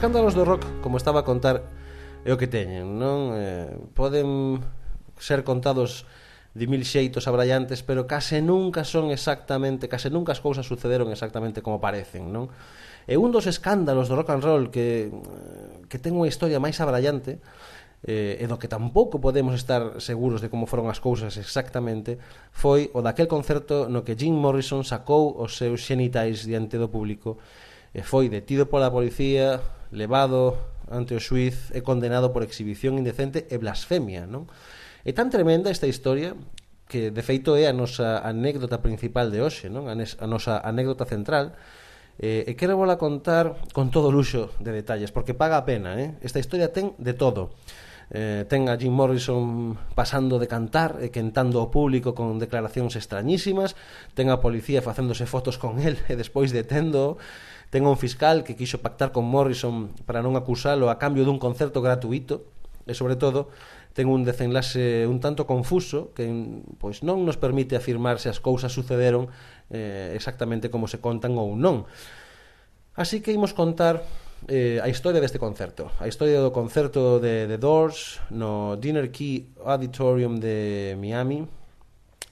escándalos 0.00 0.32
do 0.32 0.48
rock, 0.48 0.64
como 0.80 0.96
estaba 0.96 1.20
a 1.20 1.28
contar, 1.28 1.60
é 2.24 2.32
o 2.32 2.40
que 2.40 2.48
teñen, 2.48 2.96
non? 2.96 3.36
Eh, 3.36 3.68
poden 3.92 4.64
ser 5.20 5.44
contados 5.44 6.08
de 6.56 6.64
mil 6.64 6.88
xeitos 6.88 7.28
abrallantes, 7.28 7.84
pero 7.84 8.08
case 8.08 8.40
nunca 8.40 8.88
son 8.88 9.12
exactamente, 9.12 9.92
case 9.92 10.08
nunca 10.08 10.32
as 10.32 10.40
cousas 10.40 10.64
sucederon 10.64 11.12
exactamente 11.12 11.60
como 11.60 11.84
parecen, 11.84 12.32
non? 12.32 12.48
E 13.04 13.20
un 13.20 13.28
dos 13.28 13.44
escándalos 13.44 14.08
do 14.08 14.16
rock 14.16 14.32
and 14.32 14.40
roll 14.40 14.72
que, 14.72 15.12
eh, 15.12 15.84
que 15.84 16.00
ten 16.00 16.16
unha 16.16 16.32
historia 16.32 16.56
máis 16.56 16.80
abrallante 16.80 17.36
eh, 18.00 18.40
e 18.40 18.48
do 18.48 18.56
que 18.56 18.72
tampouco 18.72 19.20
podemos 19.20 19.52
estar 19.52 20.00
seguros 20.00 20.40
de 20.40 20.48
como 20.48 20.64
foron 20.64 20.88
as 20.88 20.96
cousas 20.96 21.36
exactamente 21.36 22.16
foi 22.56 22.88
o 22.96 23.04
daquel 23.04 23.28
concerto 23.28 23.84
no 23.92 24.00
que 24.00 24.16
Jim 24.16 24.32
Morrison 24.32 24.80
sacou 24.80 25.36
os 25.36 25.60
seus 25.60 25.84
xenitais 25.84 26.48
diante 26.48 26.80
do 26.80 26.88
público 26.88 27.36
e 27.94 28.00
foi 28.06 28.30
detido 28.30 28.70
pola 28.70 28.92
policía, 28.92 29.62
levado 29.90 30.58
ante 30.90 31.14
o 31.14 31.22
xuiz 31.22 31.70
e 31.74 31.82
condenado 31.82 32.34
por 32.34 32.42
exhibición 32.42 32.98
indecente 32.98 33.46
e 33.50 33.56
blasfemia, 33.58 34.26
non? 34.26 34.50
É 35.06 35.14
tan 35.14 35.30
tremenda 35.30 35.70
esta 35.70 35.86
historia 35.86 36.34
que 36.90 37.14
de 37.14 37.22
feito 37.22 37.54
é 37.54 37.70
a 37.70 37.74
nosa 37.74 38.18
anécdota 38.22 38.82
principal 38.82 39.30
de 39.30 39.42
hoxe, 39.42 39.70
non? 39.70 39.86
A, 39.86 39.94
a 39.94 40.26
nosa 40.26 40.58
anécdota 40.60 41.06
central, 41.06 41.54
Eh, 42.20 42.44
e 42.44 42.52
quero 42.52 42.76
vola 42.76 43.00
contar 43.00 43.56
con 43.72 43.88
todo 43.88 44.12
luxo 44.12 44.52
de 44.60 44.76
detalles, 44.76 45.08
porque 45.08 45.32
paga 45.32 45.56
a 45.56 45.64
pena, 45.64 45.96
eh? 45.96 46.20
Esta 46.20 46.36
historia 46.36 46.68
ten 46.68 46.92
de 47.00 47.16
todo. 47.16 47.56
Eh, 48.12 48.44
ten 48.44 48.68
a 48.68 48.76
Jim 48.76 48.92
Morrison 48.92 49.72
pasando 49.96 50.36
de 50.36 50.44
cantar 50.44 51.00
e 51.00 51.08
quentando 51.08 51.56
ao 51.56 51.72
público 51.72 52.12
con 52.12 52.36
declaracións 52.36 52.92
extrañísimas, 52.92 53.72
ten 54.12 54.28
a 54.28 54.36
policía 54.36 54.84
facéndose 54.84 55.24
fotos 55.24 55.56
con 55.56 55.80
el 55.86 55.96
e 56.12 56.14
despois 56.20 56.52
detendo 56.52 57.16
Ten 57.70 57.86
un 57.86 57.94
fiscal 57.94 58.42
que 58.42 58.58
quixo 58.58 58.82
pactar 58.82 59.14
con 59.14 59.22
Morrison 59.30 59.94
para 60.02 60.26
non 60.26 60.34
acusalo 60.34 60.90
a 60.90 60.98
cambio 60.98 61.22
dun 61.22 61.38
concerto 61.38 61.78
gratuito 61.78 62.50
e, 62.82 62.98
sobre 62.98 63.14
todo, 63.14 63.46
ten 63.94 64.10
un 64.10 64.26
desenlace 64.26 65.06
un 65.06 65.22
tanto 65.22 65.46
confuso 65.46 66.10
que 66.10 66.26
pois 66.82 67.06
non 67.06 67.22
nos 67.22 67.38
permite 67.38 67.78
afirmar 67.78 68.18
se 68.18 68.26
as 68.26 68.42
cousas 68.42 68.74
sucederon 68.74 69.30
eh, 69.70 70.10
exactamente 70.18 70.66
como 70.66 70.90
se 70.90 70.98
contan 70.98 71.38
ou 71.38 71.54
non. 71.54 71.86
Así 72.98 73.22
que 73.22 73.30
imos 73.30 73.54
contar 73.54 74.02
eh, 74.50 74.82
a 74.82 74.90
historia 74.90 75.22
deste 75.22 75.38
concerto, 75.38 75.94
a 76.02 76.10
historia 76.10 76.42
do 76.42 76.50
concerto 76.50 77.22
de 77.22 77.46
The 77.46 77.58
Doors 77.58 78.18
no 78.34 78.74
Dinner 78.82 79.14
Key 79.14 79.62
Auditorium 79.62 80.42
de 80.42 80.98
Miami 80.98 81.46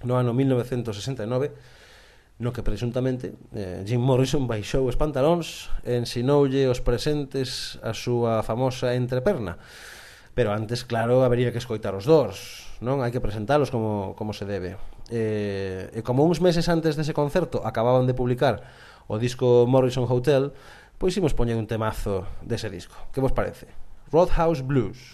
no 0.02 0.14
ano 0.18 0.34
1969 0.34 1.77
no 2.38 2.54
que 2.54 2.62
presuntamente 2.62 3.34
eh, 3.50 3.82
Jim 3.82 3.98
Morrison 3.98 4.46
baixou 4.46 4.86
os 4.86 4.94
pantalóns 4.94 5.74
e 5.82 5.98
ensinoulle 5.98 6.70
os 6.70 6.78
presentes 6.78 7.76
a 7.82 7.90
súa 7.90 8.46
famosa 8.46 8.94
entreperna. 8.94 9.58
Pero 10.38 10.54
antes, 10.54 10.86
claro, 10.86 11.26
habería 11.26 11.50
que 11.50 11.58
escoitar 11.58 11.98
os 11.98 12.06
dous, 12.06 12.70
non? 12.78 13.02
Hai 13.02 13.10
que 13.10 13.18
presentalos 13.18 13.74
como, 13.74 14.14
como 14.14 14.30
se 14.30 14.46
debe. 14.46 14.78
Eh, 15.10 15.90
e 15.90 16.00
como 16.06 16.22
uns 16.22 16.38
meses 16.38 16.70
antes 16.70 16.94
dese 16.94 17.10
concerto 17.10 17.66
acababan 17.66 18.06
de 18.06 18.14
publicar 18.14 18.62
o 19.10 19.18
disco 19.18 19.66
Morrison 19.66 20.06
Hotel, 20.06 20.54
pois 20.94 21.18
imos 21.18 21.34
poñer 21.34 21.58
un 21.58 21.66
temazo 21.66 22.22
dese 22.46 22.70
disco. 22.70 22.94
Que 23.10 23.18
vos 23.18 23.34
parece? 23.34 23.66
Roadhouse 24.14 24.62
Blues. 24.62 25.10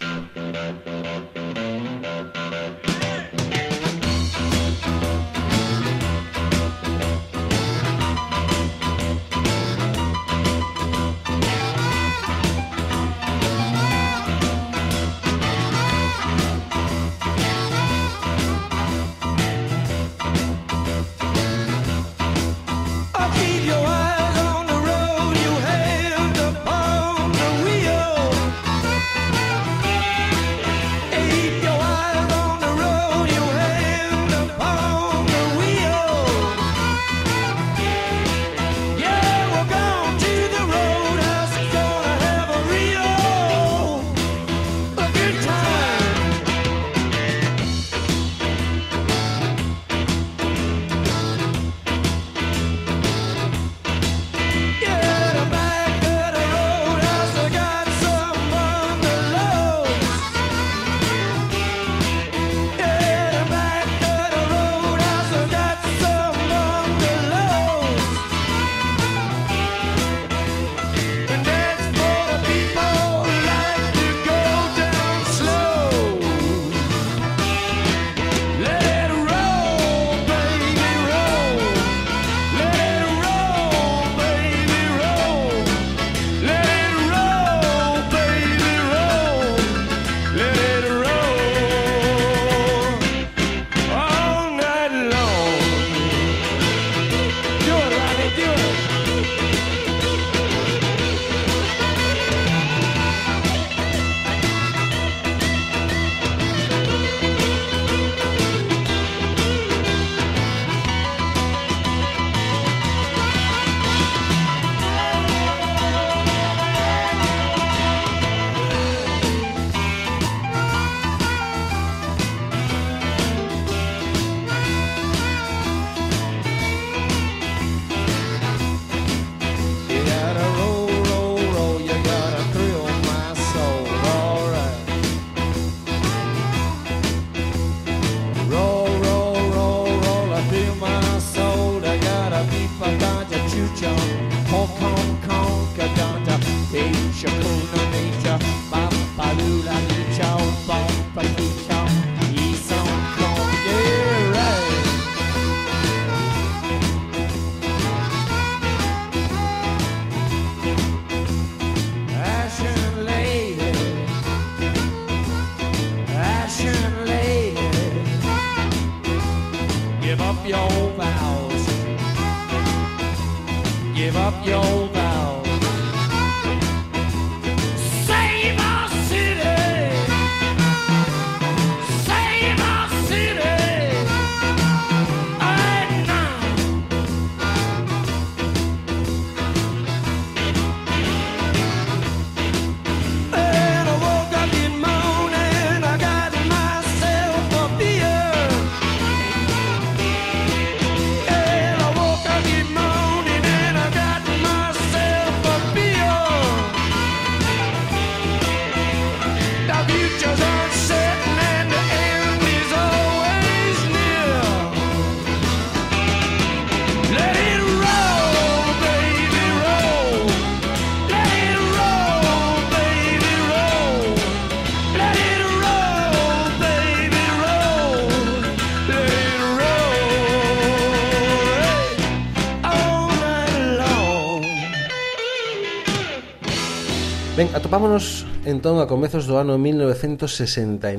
Vámonos 237.75 238.23
entón 238.47 238.79
a 238.79 238.87
comezos 238.87 239.27
do 239.27 239.35
ano 239.35 239.59
1969. 239.59 240.95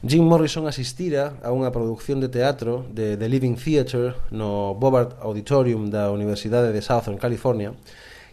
Jim 0.00 0.24
Morrison 0.24 0.64
asistira 0.64 1.36
a 1.44 1.52
unha 1.52 1.68
produción 1.68 2.24
de 2.24 2.32
teatro 2.32 2.88
de 2.88 3.20
The 3.20 3.28
Living 3.28 3.60
Theatre 3.60 4.16
no 4.32 4.72
Bobart 4.72 5.20
Auditorium 5.20 5.92
da 5.92 6.08
Universidade 6.08 6.72
de 6.72 6.80
Southern 6.80 7.20
California 7.20 7.76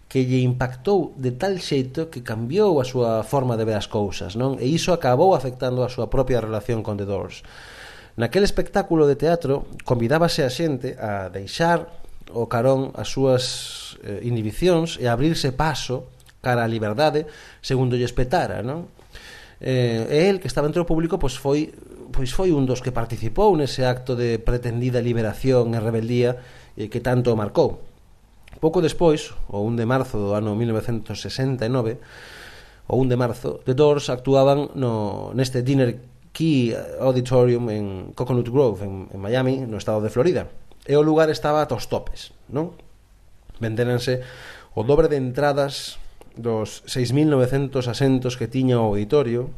que 0.08 0.24
lle 0.24 0.48
impactou 0.48 1.12
de 1.20 1.36
tal 1.36 1.60
xeito 1.60 2.08
que 2.08 2.24
cambiou 2.24 2.80
a 2.80 2.88
súa 2.88 3.20
forma 3.28 3.60
de 3.60 3.68
ver 3.68 3.76
as 3.76 3.92
cousas, 3.92 4.40
non? 4.40 4.56
E 4.56 4.72
iso 4.72 4.96
acabou 4.96 5.36
afectando 5.36 5.84
a 5.84 5.92
súa 5.92 6.08
propia 6.08 6.40
relación 6.40 6.88
con 6.88 6.96
The 6.96 7.04
Doors. 7.04 7.44
Naquel 8.16 8.48
espectáculo 8.48 9.12
de 9.12 9.20
teatro 9.20 9.68
convidábase 9.84 10.48
a 10.48 10.48
xente 10.48 10.96
a 10.96 11.28
deixar 11.28 11.84
o 12.32 12.48
carón 12.48 12.96
as 12.96 13.12
súas 13.12 13.44
eh, 14.08 14.24
inhibicións 14.24 14.96
e 15.04 15.12
abrirse 15.12 15.52
paso 15.52 16.15
cara 16.46 16.62
a 16.62 16.70
liberdade 16.70 17.26
segundo 17.66 17.98
lle 17.98 18.06
espetara, 18.06 18.62
non? 18.62 18.94
Eh, 19.58 20.06
e 20.06 20.30
el 20.30 20.38
que 20.38 20.46
estaba 20.46 20.70
entre 20.70 20.84
o 20.84 20.86
público 20.86 21.18
pois 21.18 21.34
foi 21.34 21.74
pois 22.14 22.30
foi 22.32 22.54
un 22.54 22.70
dos 22.70 22.86
que 22.86 22.94
participou 22.94 23.58
nese 23.58 23.82
acto 23.84 24.14
de 24.14 24.38
pretendida 24.38 25.02
liberación 25.02 25.74
e 25.74 25.82
rebeldía 25.82 26.38
eh, 26.78 26.88
que 26.88 27.02
tanto 27.02 27.34
o 27.34 27.40
marcou. 27.40 27.82
Pouco 28.64 28.80
despois, 28.80 29.36
o 29.52 29.68
1 29.68 29.76
de 29.76 29.86
marzo 29.86 30.16
do 30.16 30.32
ano 30.32 30.56
1969, 30.56 32.00
o 32.88 32.96
1 32.96 33.10
de 33.12 33.18
marzo, 33.20 33.50
The 33.68 33.76
Doors 33.76 34.08
actuaban 34.08 34.72
no, 34.80 35.36
neste 35.36 35.60
Dinner 35.60 36.00
Key 36.32 36.72
Auditorium 37.00 37.68
en 37.70 37.84
Coconut 38.16 38.48
Grove, 38.48 38.88
en, 38.88 39.08
en 39.12 39.20
Miami, 39.20 39.68
no 39.68 39.76
estado 39.76 40.00
de 40.00 40.12
Florida. 40.12 40.48
E 40.88 40.96
o 40.96 41.04
lugar 41.04 41.28
estaba 41.28 41.68
aos 41.68 41.92
topes, 41.92 42.32
non? 42.48 42.72
Venderanse 43.60 44.24
o 44.72 44.88
dobre 44.88 45.12
de 45.12 45.20
entradas 45.20 46.00
dos 46.36 46.84
6.900 46.88 47.88
asentos 47.88 48.36
que 48.36 48.48
tiña 48.48 48.80
o 48.80 48.94
auditorio 48.94 49.50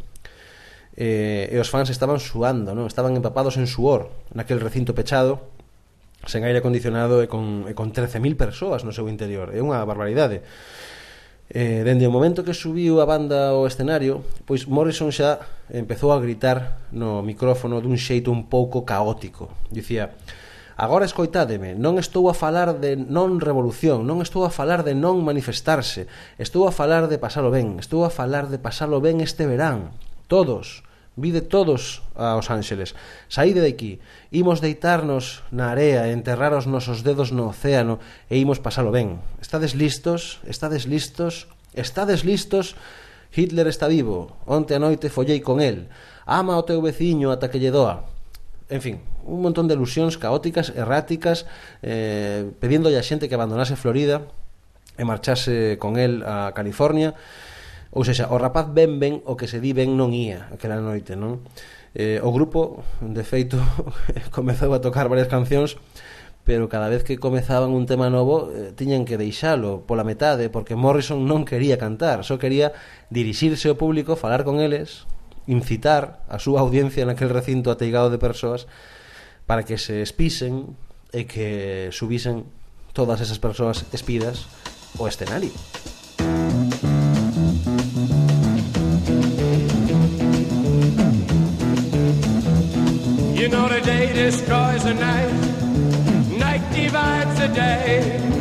eh, 0.97 1.49
e 1.51 1.57
os 1.61 1.69
fans 1.69 1.93
estaban 1.93 2.17
suando, 2.17 2.73
non? 2.73 2.89
estaban 2.89 3.13
empapados 3.13 3.57
en 3.61 3.69
suor 3.69 4.09
naquel 4.33 4.57
recinto 4.61 4.97
pechado 4.97 5.53
sen 6.25 6.43
aire 6.43 6.59
acondicionado 6.59 7.21
e 7.23 7.29
con, 7.29 7.69
e 7.69 7.73
con 7.77 7.93
13.000 7.93 8.35
persoas 8.35 8.81
no 8.83 8.91
seu 8.91 9.07
interior. 9.07 9.53
É 9.53 9.61
unha 9.61 9.79
barbaridade. 9.85 10.41
Eh, 11.47 11.87
dende 11.87 12.03
o 12.03 12.11
momento 12.11 12.43
que 12.43 12.51
subiu 12.51 12.99
a 12.99 13.07
banda 13.07 13.55
ao 13.55 13.63
escenario, 13.63 14.19
pois 14.43 14.67
Morrison 14.67 15.13
xa 15.13 15.39
empezou 15.71 16.11
a 16.11 16.19
gritar 16.19 16.83
no 16.91 17.23
micrófono 17.23 17.79
dun 17.79 17.95
xeito 17.95 18.27
un 18.33 18.51
pouco 18.51 18.83
caótico. 18.83 19.55
Dicía, 19.71 20.11
Agora 20.77 21.09
escoitádeme, 21.09 21.73
non 21.73 21.97
estou 21.97 22.29
a 22.29 22.37
falar 22.37 22.77
de 22.77 22.93
non 22.93 23.41
revolución, 23.41 24.05
non 24.05 24.21
estou 24.21 24.45
a 24.45 24.53
falar 24.53 24.85
de 24.85 24.93
non 24.93 25.25
manifestarse, 25.25 26.05
estou 26.37 26.69
a 26.69 26.71
falar 26.71 27.09
de 27.09 27.17
pasalo 27.17 27.49
ben, 27.49 27.81
estou 27.81 28.05
a 28.05 28.13
falar 28.13 28.45
de 28.45 28.61
pasalo 28.61 29.01
ben 29.01 29.17
este 29.17 29.49
verán. 29.49 29.89
Todos, 30.29 30.85
vide 31.17 31.41
todos 31.41 32.05
aos 32.13 32.53
ángeles. 32.53 32.93
Saíde 33.25 33.65
de 33.65 33.73
aquí, 33.73 33.97
imos 34.29 34.61
deitarnos 34.61 35.41
na 35.49 35.73
area, 35.73 36.13
enterrar 36.13 36.53
os 36.53 36.69
nosos 36.69 37.01
dedos 37.01 37.33
no 37.33 37.49
océano 37.49 37.97
e 38.29 38.37
imos 38.37 38.61
pasalo 38.61 38.93
ben. 38.93 39.17
Estades 39.41 39.73
listos, 39.73 40.45
estades 40.45 40.85
listos, 40.85 41.49
estades 41.73 42.21
listos, 42.21 42.77
Hitler 43.33 43.65
está 43.65 43.89
vivo, 43.89 44.37
onte 44.45 44.77
a 44.77 44.79
noite 44.79 45.09
follei 45.09 45.41
con 45.41 45.57
el, 45.57 45.89
ama 46.29 46.53
o 46.53 46.61
teu 46.69 46.85
veciño 46.85 47.33
ata 47.33 47.49
que 47.49 47.57
lle 47.57 47.73
doa. 47.73 48.05
En 48.69 48.85
fin, 48.85 49.01
un 49.27 49.43
montón 49.43 49.67
de 49.67 49.75
ilusións 49.75 50.15
caóticas, 50.15 50.71
erráticas, 50.71 51.45
eh, 51.83 52.47
pedíndolle 52.63 52.95
a 52.95 53.03
xente 53.03 53.27
que 53.27 53.35
abandonase 53.35 53.75
Florida 53.75 54.23
e 54.95 55.03
marchase 55.03 55.75
con 55.77 55.99
el 55.99 56.23
a 56.23 56.55
California. 56.55 57.13
Ou 57.91 58.07
seja, 58.07 58.31
o 58.31 58.39
rapaz 58.39 58.71
ben 58.71 58.97
ben 58.97 59.19
o 59.27 59.35
que 59.35 59.51
se 59.51 59.59
di 59.59 59.75
ben 59.75 59.99
non 59.99 60.15
ía 60.15 60.47
aquela 60.49 60.79
noite, 60.79 61.19
non? 61.19 61.43
Eh, 61.91 62.23
o 62.23 62.31
grupo, 62.31 62.83
de 63.03 63.23
feito, 63.27 63.59
comezou 64.35 64.71
a 64.71 64.79
tocar 64.79 65.11
varias 65.11 65.27
cancións 65.27 65.75
pero 66.47 66.69
cada 66.69 66.87
vez 66.87 67.03
que 67.03 67.19
comezaban 67.19 67.71
un 67.71 67.85
tema 67.85 68.09
novo 68.09 68.47
eh, 68.55 68.71
tiñan 68.71 69.03
que 69.03 69.19
deixalo 69.19 69.83
pola 69.83 70.07
metade 70.07 70.47
porque 70.47 70.79
Morrison 70.79 71.27
non 71.27 71.43
quería 71.43 71.75
cantar, 71.75 72.23
só 72.23 72.39
quería 72.39 72.71
dirixirse 73.11 73.67
ao 73.67 73.75
público, 73.75 74.15
falar 74.15 74.47
con 74.47 74.63
eles, 74.63 75.03
incitar 75.43 76.23
a 76.31 76.39
súa 76.39 76.63
audiencia 76.63 77.03
naquel 77.03 77.35
recinto 77.35 77.67
ateigado 77.67 78.07
de 78.07 78.23
persoas 78.23 78.63
para 79.47 79.63
que 79.63 79.79
se 79.79 80.03
espisen 80.03 80.75
e 81.15 81.23
que 81.23 81.89
subisen 81.95 82.45
todas 82.91 83.23
esas 83.23 83.39
persoas 83.39 83.88
espidas 83.95 84.45
o 84.99 85.07
escenario. 85.07 85.55
You 93.39 93.47
know 93.47 93.69
the 93.69 93.81
day 93.81 94.12
destroys 94.12 94.83
the 94.83 94.93
night, 94.93 95.31
night 96.38 96.63
divides 96.75 97.39
the 97.39 97.47
day. 97.47 98.37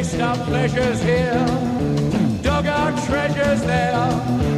Chased 0.00 0.20
our 0.20 0.36
pleasures 0.46 1.02
here, 1.02 1.44
dug 2.42 2.66
our 2.66 2.90
treasures 3.06 3.60
there. 3.64 4.49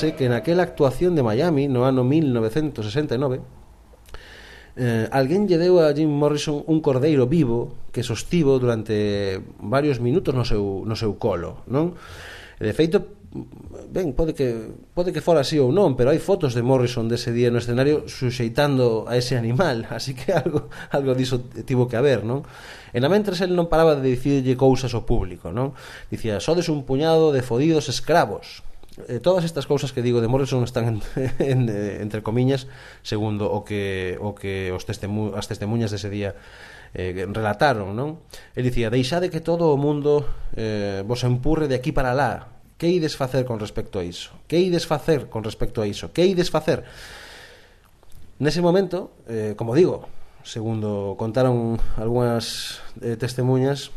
Lembrase 0.00 0.16
que 0.16 0.32
naquela 0.32 0.64
actuación 0.64 1.12
de 1.12 1.20
Miami 1.20 1.68
no 1.68 1.84
ano 1.84 2.08
1969 2.08 3.44
eh, 4.80 5.04
alguén 5.12 5.44
lle 5.44 5.60
deu 5.60 5.76
a 5.76 5.92
Jim 5.92 6.08
Morrison 6.08 6.64
un 6.72 6.80
cordeiro 6.80 7.28
vivo 7.28 7.92
que 7.92 8.00
sostivo 8.00 8.56
durante 8.56 9.44
varios 9.60 10.00
minutos 10.00 10.32
no 10.32 10.48
seu, 10.48 10.88
no 10.88 10.96
seu 10.96 11.20
colo, 11.20 11.68
non? 11.68 11.92
E 12.56 12.64
de 12.64 12.72
feito, 12.72 13.20
ben, 13.92 14.16
pode 14.16 14.32
que, 14.32 14.72
pode 14.96 15.12
que 15.12 15.20
fora 15.20 15.44
así 15.44 15.60
ou 15.60 15.68
non, 15.68 15.92
pero 16.00 16.08
hai 16.08 16.20
fotos 16.22 16.56
de 16.56 16.64
Morrison 16.64 17.04
dese 17.04 17.28
día 17.28 17.52
no 17.52 17.60
escenario 17.60 18.08
suxeitando 18.08 19.04
a 19.04 19.20
ese 19.20 19.36
animal, 19.36 19.84
así 19.92 20.16
que 20.16 20.32
algo, 20.32 20.72
algo 20.96 21.12
diso 21.12 21.44
tivo 21.68 21.84
que 21.92 22.00
haber, 22.00 22.24
non? 22.24 22.48
E 22.96 23.04
na 23.04 23.12
mentres 23.12 23.44
el 23.44 23.52
non 23.52 23.68
paraba 23.68 24.00
de 24.00 24.16
dicirlle 24.16 24.56
cousas 24.56 24.96
ao 24.96 25.04
público, 25.04 25.52
non? 25.52 25.76
Dicía, 26.08 26.40
sodes 26.40 26.72
un 26.72 26.88
puñado 26.88 27.36
de 27.36 27.44
fodidos 27.44 27.92
escravos, 27.92 28.64
eh, 29.08 29.20
todas 29.20 29.44
estas 29.44 29.66
cousas 29.66 29.92
que 29.92 30.02
digo 30.02 30.20
de 30.20 30.28
Morrison 30.28 30.64
están 30.64 30.84
en, 30.84 30.96
en, 31.38 31.68
eh, 31.68 32.02
entre 32.02 32.22
comiñas 32.22 32.66
segundo 33.02 33.48
o 33.52 33.64
que 33.64 34.18
o 34.20 34.34
que 34.34 34.72
os 34.72 34.84
testemu, 34.84 35.32
as 35.38 35.48
testemunhas 35.48 35.94
dese 35.94 36.10
día 36.10 36.36
eh, 36.94 37.26
relataron, 37.30 37.94
non? 37.94 38.18
El 38.58 38.66
dicía, 38.66 38.90
deixade 38.90 39.30
que 39.30 39.38
todo 39.38 39.70
o 39.70 39.78
mundo 39.78 40.26
eh, 40.58 41.06
vos 41.06 41.22
empurre 41.22 41.70
de 41.70 41.78
aquí 41.78 41.94
para 41.94 42.14
lá. 42.14 42.50
Que 42.80 42.88
ides 42.88 43.14
facer 43.14 43.44
con 43.44 43.60
respecto 43.60 44.00
a 44.00 44.04
iso? 44.04 44.32
Que 44.48 44.58
ides 44.58 44.88
facer 44.88 45.28
con 45.28 45.44
respecto 45.44 45.82
a 45.82 45.86
iso? 45.86 46.16
Que 46.16 46.24
ides 46.24 46.48
facer? 46.48 46.82
Nese 48.40 48.64
momento, 48.64 49.12
eh, 49.28 49.52
como 49.54 49.76
digo, 49.76 50.08
segundo 50.42 51.14
contaron 51.20 51.76
algunhas 52.00 52.80
eh, 53.04 53.20
testemunhas, 53.20 53.92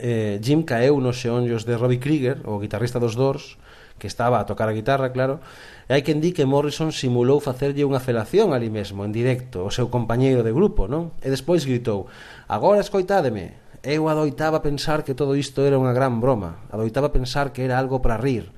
eh, 0.00 0.40
Jim 0.40 0.64
caeu 0.64 0.96
nos 0.98 1.20
xeonllos 1.20 1.68
de 1.68 1.76
Robbie 1.76 2.00
Krieger, 2.00 2.40
o 2.48 2.56
guitarrista 2.56 2.96
dos 2.96 3.14
Doors, 3.14 3.60
que 4.00 4.08
estaba 4.08 4.40
a 4.40 4.48
tocar 4.48 4.66
a 4.66 4.74
guitarra, 4.74 5.12
claro, 5.12 5.44
e 5.84 5.92
hai 5.92 6.00
quen 6.00 6.24
di 6.24 6.32
que 6.32 6.48
Morrison 6.48 6.88
simulou 6.90 7.38
facerlle 7.38 7.84
unha 7.84 8.00
felación 8.00 8.56
ali 8.56 8.72
mesmo, 8.72 9.04
en 9.04 9.12
directo, 9.12 9.62
o 9.62 9.70
seu 9.70 9.92
compañeiro 9.92 10.40
de 10.40 10.56
grupo, 10.56 10.88
non? 10.88 11.12
E 11.20 11.28
despois 11.28 11.68
gritou, 11.68 12.08
agora 12.48 12.80
escoitádeme, 12.80 13.60
eu 13.84 14.08
adoitaba 14.08 14.64
pensar 14.64 15.04
que 15.04 15.12
todo 15.12 15.36
isto 15.36 15.64
era 15.68 15.76
unha 15.76 15.92
gran 15.92 16.18
broma, 16.18 16.64
adoitaba 16.72 17.12
pensar 17.12 17.52
que 17.52 17.62
era 17.62 17.76
algo 17.76 18.00
para 18.00 18.16
rir. 18.16 18.48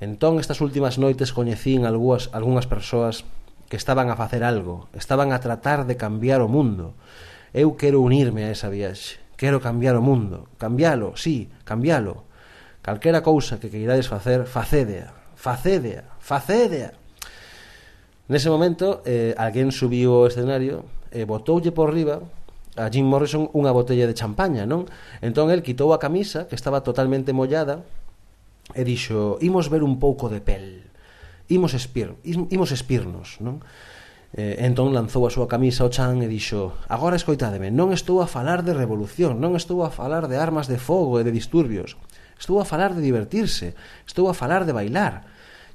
Entón, 0.00 0.40
estas 0.40 0.64
últimas 0.64 0.96
noites 0.96 1.36
coñecín 1.36 1.84
algúas, 1.84 2.32
algunhas 2.32 2.64
persoas 2.64 3.28
que 3.68 3.76
estaban 3.76 4.08
a 4.08 4.16
facer 4.16 4.40
algo, 4.40 4.88
estaban 4.96 5.36
a 5.36 5.40
tratar 5.40 5.84
de 5.84 6.00
cambiar 6.00 6.40
o 6.40 6.48
mundo. 6.48 6.96
Eu 7.52 7.76
quero 7.76 8.00
unirme 8.00 8.44
a 8.44 8.52
esa 8.52 8.72
viaxe. 8.72 9.27
Quero 9.38 9.62
cambiar 9.62 9.94
o 9.94 10.02
mundo. 10.02 10.50
Cambialo, 10.58 11.14
sí, 11.14 11.46
cambialo. 11.62 12.26
Calquera 12.82 13.22
cousa 13.22 13.62
que 13.62 13.70
queirades 13.70 14.10
facer, 14.10 14.50
facédea, 14.50 15.14
facédea, 15.38 16.10
facédea. 16.18 16.98
Nese 18.26 18.50
momento, 18.50 19.00
eh, 19.06 19.38
alguén 19.38 19.70
subiu 19.70 20.10
o 20.10 20.26
escenario 20.26 20.82
e 21.14 21.22
eh, 21.22 21.24
botoulle 21.24 21.70
por 21.70 21.94
riba 21.94 22.18
a 22.74 22.90
Jim 22.90 23.06
Morrison 23.06 23.46
unha 23.54 23.70
botella 23.70 24.10
de 24.10 24.18
champaña, 24.18 24.66
non? 24.66 24.90
Entón 25.22 25.54
el 25.54 25.62
quitou 25.62 25.94
a 25.94 26.02
camisa, 26.02 26.50
que 26.50 26.58
estaba 26.58 26.82
totalmente 26.82 27.30
mollada, 27.30 27.86
e 28.74 28.82
dixo, 28.82 29.38
imos 29.38 29.70
ver 29.70 29.86
un 29.86 30.02
pouco 30.02 30.26
de 30.26 30.42
pel, 30.42 30.82
imos, 31.46 31.78
espir, 31.78 32.18
imos 32.26 32.74
espirnos, 32.74 33.38
non? 33.38 33.62
Eh, 34.36 34.60
entón 34.68 34.92
lanzou 34.92 35.24
a 35.24 35.32
súa 35.32 35.48
camisa 35.48 35.88
ao 35.88 35.92
chan 35.92 36.20
e 36.20 36.28
dixo 36.28 36.76
Agora 36.92 37.16
escoitádeme, 37.16 37.72
non 37.72 37.96
estou 37.96 38.20
a 38.20 38.28
falar 38.28 38.60
de 38.60 38.76
revolución, 38.76 39.40
non 39.40 39.56
estou 39.56 39.80
a 39.80 39.88
falar 39.88 40.28
de 40.28 40.36
armas 40.36 40.68
de 40.68 40.76
fogo 40.76 41.16
e 41.16 41.24
de 41.24 41.32
disturbios. 41.32 41.96
Estou 42.36 42.60
a 42.60 42.68
falar 42.68 42.92
de 42.92 43.00
divertirse, 43.00 43.72
estou 44.04 44.28
a 44.28 44.36
falar 44.36 44.68
de 44.68 44.76
bailar. 44.76 45.24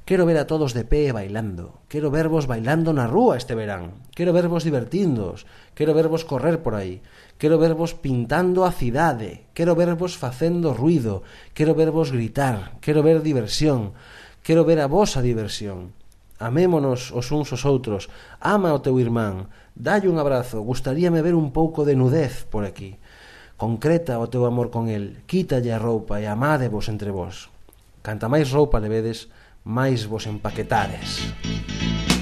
Quero 0.05 0.27
ver 0.27 0.37
a 0.37 0.47
todos 0.47 0.75
de 0.75 0.83
pé 0.83 1.15
bailando. 1.15 1.79
Quero 1.87 2.11
vervos 2.11 2.45
bailando 2.45 2.91
na 2.91 3.07
rúa 3.07 3.39
este 3.39 3.55
verán. 3.55 4.03
Quero 4.11 4.35
vervos 4.35 4.67
divertindos. 4.67 5.47
Quero 5.73 5.95
vervos 5.95 6.27
correr 6.27 6.59
por 6.59 6.75
aí. 6.75 6.99
Quero 7.39 7.55
vervos 7.55 7.95
pintando 7.95 8.67
a 8.67 8.75
cidade. 8.75 9.47
Quero 9.55 9.79
vervos 9.79 10.19
facendo 10.19 10.75
ruido. 10.75 11.23
Quero 11.55 11.71
vervos 11.71 12.11
gritar. 12.11 12.75
Quero 12.83 13.01
ver 13.01 13.23
diversión. 13.23 13.95
Quero 14.43 14.67
ver 14.67 14.83
a 14.83 14.91
vosa 14.91 15.23
diversión 15.23 15.95
amémonos 16.43 17.15
os 17.15 17.31
uns 17.31 17.55
os 17.55 17.63
outros, 17.63 18.11
ama 18.43 18.75
o 18.75 18.83
teu 18.83 18.99
irmán, 18.99 19.47
dalle 19.71 20.11
un 20.11 20.19
abrazo, 20.19 20.59
gustaríame 20.59 21.23
ver 21.23 21.39
un 21.39 21.55
pouco 21.55 21.87
de 21.87 21.95
nudez 21.95 22.43
por 22.51 22.67
aquí. 22.67 22.99
Concreta 23.55 24.19
o 24.19 24.27
teu 24.27 24.43
amor 24.43 24.67
con 24.67 24.91
el, 24.91 25.23
quítalle 25.23 25.71
a 25.71 25.79
roupa 25.79 26.19
e 26.19 26.27
amádevos 26.27 26.91
entre 26.91 27.15
vós. 27.15 27.47
Canta 28.03 28.27
máis 28.27 28.51
roupa 28.51 28.83
levedes, 28.83 29.31
máis 29.63 30.03
vos 30.03 30.27
empaquetades. 30.27 31.31
Música 31.47 32.12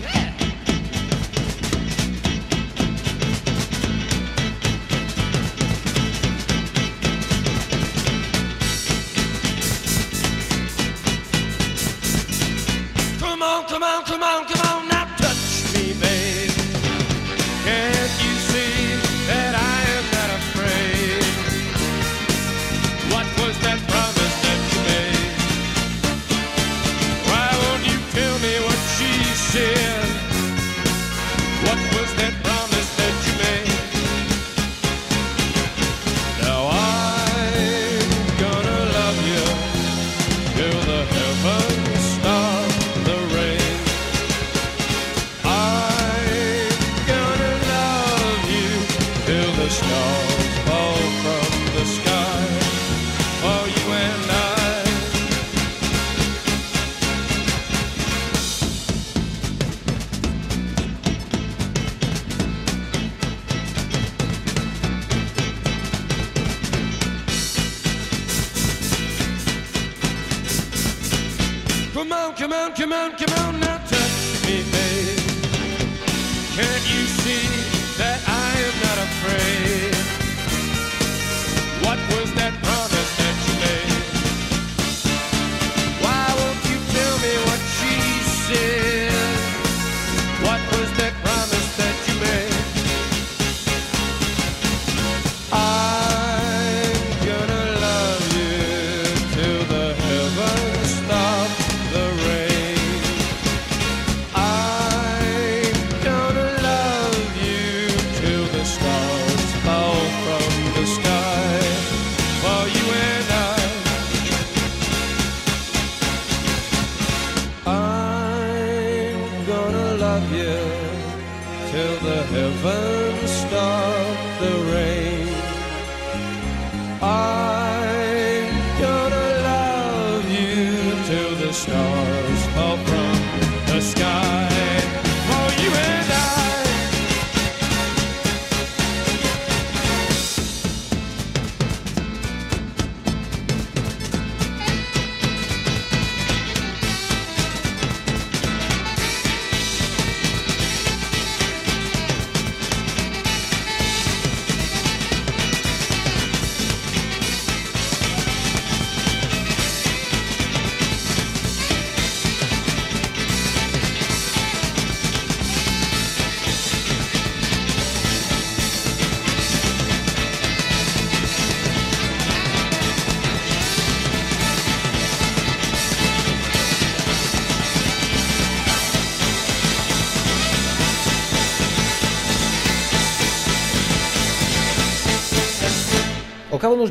the 131.52 131.58
stars 131.58 132.46
fall 132.54 132.78
from 132.78 133.66
the 133.66 133.82
sky 133.82 134.21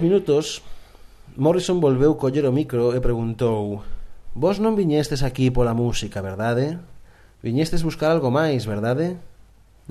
poucos 0.00 0.08
minutos, 0.08 0.62
Morrison 1.36 1.78
volveu 1.80 2.16
coller 2.16 2.46
o 2.48 2.52
micro 2.52 2.96
e 2.96 3.00
preguntou 3.00 3.84
Vos 4.32 4.56
non 4.56 4.72
viñestes 4.72 5.20
aquí 5.20 5.52
pola 5.52 5.76
música, 5.76 6.24
verdade? 6.24 6.80
Viñestes 7.44 7.84
buscar 7.84 8.08
algo 8.08 8.32
máis, 8.32 8.64
verdade? 8.64 9.20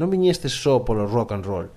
Non 0.01 0.09
viñestes 0.09 0.57
só 0.57 0.81
polo 0.81 1.05
rock 1.05 1.37
and 1.37 1.45
roll. 1.45 1.69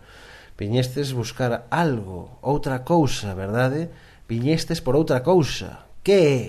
Viñestes 0.57 1.13
buscar 1.13 1.69
algo, 1.69 2.41
outra 2.41 2.81
cousa, 2.89 3.37
verdade? 3.37 3.93
Viñestes 4.25 4.81
por 4.81 4.97
outra 4.97 5.21
cousa. 5.21 5.85
Que 6.01 6.17
é? 6.17 6.41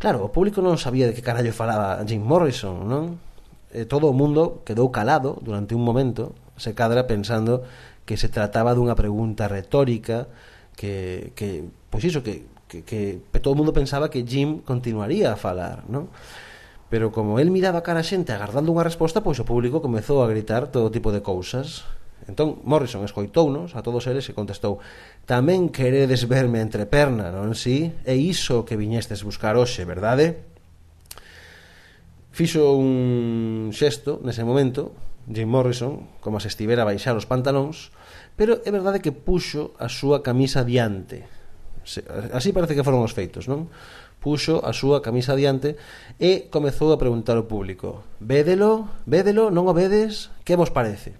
Claro, 0.00 0.24
o 0.24 0.32
público 0.32 0.64
non 0.64 0.80
sabía 0.80 1.04
de 1.04 1.12
que 1.12 1.26
carallo 1.26 1.52
falaba 1.52 2.00
Jim 2.08 2.24
Morrison, 2.24 2.88
non? 2.88 3.20
E 3.68 3.84
todo 3.84 4.08
o 4.08 4.16
mundo 4.16 4.64
quedou 4.64 4.88
calado 4.88 5.36
durante 5.44 5.76
un 5.76 5.84
momento, 5.84 6.32
se 6.56 6.72
cadra 6.72 7.04
pensando 7.04 7.60
que 8.08 8.16
se 8.16 8.32
trataba 8.32 8.72
dunha 8.72 8.96
pregunta 8.96 9.52
retórica 9.52 10.32
que, 10.76 11.32
que 11.36 11.64
pois 11.90 12.04
iso, 12.04 12.22
que, 12.22 12.46
que, 12.68 12.82
que 12.82 13.40
todo 13.40 13.52
o 13.54 13.58
mundo 13.58 13.72
pensaba 13.72 14.08
que 14.08 14.24
Jim 14.24 14.64
continuaría 14.64 15.32
a 15.32 15.36
falar, 15.36 15.84
non? 15.88 16.08
Pero 16.92 17.08
como 17.08 17.40
el 17.40 17.48
miraba 17.48 17.80
cara 17.80 18.04
a 18.04 18.08
xente 18.08 18.36
agardando 18.36 18.72
unha 18.72 18.84
resposta, 18.84 19.24
pois 19.24 19.40
o 19.40 19.48
público 19.48 19.80
comezou 19.80 20.20
a 20.20 20.28
gritar 20.28 20.68
todo 20.68 20.92
tipo 20.92 21.08
de 21.08 21.24
cousas. 21.24 21.88
Entón, 22.28 22.62
Morrison 22.62 23.02
escoitounos 23.02 23.74
a 23.74 23.82
todos 23.82 24.06
eles 24.06 24.28
e 24.28 24.36
contestou 24.36 24.78
Tamén 25.24 25.72
queredes 25.72 26.28
verme 26.28 26.60
entre 26.60 26.84
perna, 26.84 27.32
non 27.32 27.56
si? 27.56 27.90
É 28.04 28.14
iso 28.14 28.68
que 28.68 28.76
viñestes 28.76 29.24
buscar 29.24 29.56
hoxe, 29.56 29.88
verdade? 29.88 30.52
Fixo 32.32 32.76
un 32.76 33.72
xesto 33.72 34.20
nese 34.24 34.44
momento 34.44 34.92
Jim 35.30 35.46
Morrison, 35.46 36.08
como 36.20 36.40
se 36.42 36.48
estivera 36.50 36.82
a 36.82 36.88
baixar 36.88 37.14
os 37.14 37.28
pantalóns, 37.28 37.94
pero 38.34 38.58
é 38.66 38.70
verdade 38.74 38.98
que 38.98 39.14
puxo 39.14 39.76
a 39.78 39.86
súa 39.86 40.24
camisa 40.24 40.66
diante. 40.66 41.26
Así 42.32 42.54
parece 42.54 42.74
que 42.74 42.86
foron 42.86 43.02
os 43.02 43.14
feitos, 43.14 43.46
non? 43.46 43.70
Puxo 44.22 44.62
a 44.62 44.70
súa 44.70 45.02
camisa 45.02 45.34
diante 45.34 45.74
e 46.18 46.46
comezou 46.46 46.94
a 46.94 47.00
preguntar 47.00 47.34
ao 47.34 47.50
público 47.50 48.06
Védelo, 48.22 49.02
védelo, 49.02 49.50
non 49.50 49.66
o 49.66 49.74
vedes? 49.74 50.30
Que 50.46 50.54
vos 50.54 50.70
parece? 50.70 51.18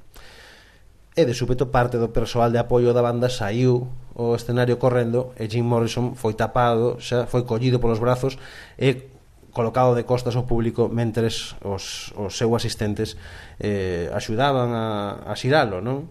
E 1.12 1.22
de 1.28 1.34
súpeto 1.36 1.68
parte 1.68 2.00
do 2.00 2.14
persoal 2.14 2.48
de 2.54 2.62
apoio 2.62 2.94
da 2.94 3.04
banda 3.04 3.28
saiu 3.28 3.90
o 4.14 4.32
escenario 4.32 4.78
correndo 4.78 5.36
e 5.36 5.44
Jim 5.50 5.66
Morrison 5.66 6.14
foi 6.14 6.32
tapado, 6.32 6.96
xa 7.02 7.26
foi 7.26 7.42
collido 7.44 7.82
polos 7.82 8.00
brazos 8.00 8.38
e 8.78 9.11
colocado 9.52 9.94
de 9.94 10.08
costas 10.08 10.34
ao 10.34 10.48
público 10.48 10.88
mentres 10.88 11.54
os, 11.60 12.10
os 12.16 12.34
seus 12.34 12.52
asistentes 12.56 13.20
eh, 13.60 14.08
axudaban 14.10 14.72
a, 14.72 15.22
a 15.28 15.36
xiralo, 15.36 15.84
non? 15.84 16.08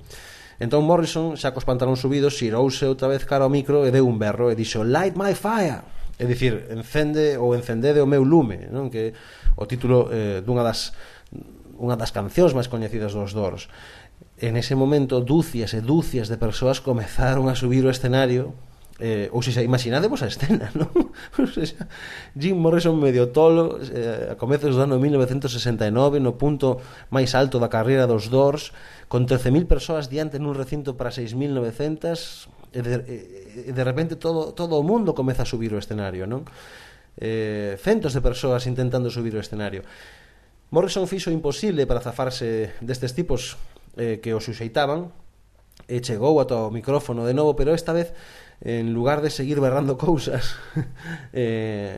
Entón 0.61 0.85
Morrison, 0.85 1.33
xa 1.33 1.49
cos 1.49 1.65
pantalóns 1.65 2.05
subidos, 2.05 2.37
xirouse 2.37 2.85
outra 2.85 3.09
vez 3.09 3.25
cara 3.25 3.49
ao 3.49 3.51
micro 3.51 3.81
e 3.81 3.89
deu 3.89 4.05
un 4.05 4.21
berro 4.21 4.53
e 4.53 4.55
dixo 4.55 4.85
«Light 4.85 5.17
my 5.17 5.33
fire!» 5.33 5.81
É 6.21 6.29
dicir, 6.29 6.69
encende 6.69 7.33
ou 7.41 7.57
encendede 7.57 7.97
o 7.97 8.05
meu 8.05 8.21
lume, 8.21 8.69
non? 8.69 8.93
Que 8.93 9.09
o 9.57 9.65
título 9.65 10.13
eh, 10.13 10.45
dunha 10.45 10.61
das 10.61 10.93
unha 11.81 11.97
das 11.97 12.13
cancións 12.13 12.53
máis 12.53 12.69
coñecidas 12.69 13.17
dos 13.17 13.33
Doors. 13.33 13.65
En 14.37 14.53
ese 14.53 14.77
momento, 14.77 15.17
dúcias 15.17 15.73
e 15.73 15.81
dúcias 15.81 16.29
de 16.29 16.37
persoas 16.37 16.77
comezaron 16.77 17.49
a 17.49 17.57
subir 17.57 17.81
o 17.81 17.89
escenario 17.89 18.53
Eh, 19.01 19.33
ou 19.33 19.41
se 19.41 19.49
xa 19.49 19.65
imaginadevos 19.65 20.21
a 20.21 20.29
escena, 20.29 20.69
non? 20.77 20.93
Ou 21.41 21.49
seja, 21.49 21.89
Jim 22.37 22.53
Morrison 22.53 22.93
medio 22.93 23.33
tolo 23.33 23.81
eh, 23.81 24.29
a 24.29 24.35
comezos 24.37 24.77
do 24.77 24.85
ano 24.85 25.01
1969 25.01 26.21
no 26.21 26.37
punto 26.37 26.77
máis 27.09 27.33
alto 27.33 27.57
da 27.57 27.65
carreira 27.65 28.05
dos 28.05 28.29
Doors 28.29 28.69
con 29.09 29.25
13.000 29.25 29.65
persoas 29.65 30.05
diante 30.05 30.37
nun 30.37 30.53
recinto 30.53 30.93
para 30.93 31.09
6.900 31.09 32.77
e 32.77 32.79
de, 32.85 32.93
e 33.67 33.71
de 33.73 33.83
repente 33.83 34.21
todo, 34.21 34.53
todo 34.53 34.77
o 34.77 34.85
mundo 34.85 35.17
comeza 35.17 35.43
a 35.43 35.49
subir 35.49 35.73
o 35.73 35.81
escenario, 35.81 36.29
non? 36.29 36.45
Eh, 37.17 37.81
centos 37.81 38.13
de 38.13 38.21
persoas 38.21 38.69
intentando 38.69 39.09
subir 39.09 39.33
o 39.33 39.41
escenario. 39.41 39.81
Morrison 40.69 41.09
fixo 41.09 41.33
imposible 41.33 41.89
para 41.89 42.05
zafarse 42.05 42.77
destes 42.85 43.17
tipos 43.17 43.57
eh, 43.97 44.21
que 44.21 44.31
o 44.31 44.39
suxeitaban 44.39 45.09
e 45.89 45.99
chegou 45.99 46.39
ata 46.39 46.69
o 46.69 46.71
micrófono 46.71 47.27
de 47.27 47.33
novo, 47.35 47.57
pero 47.57 47.75
esta 47.75 47.91
vez 47.91 48.13
en 48.61 48.93
lugar 48.93 49.21
de 49.21 49.29
seguir 49.29 49.59
berrando 49.59 49.97
cousas 49.97 50.55
eh, 51.33 51.97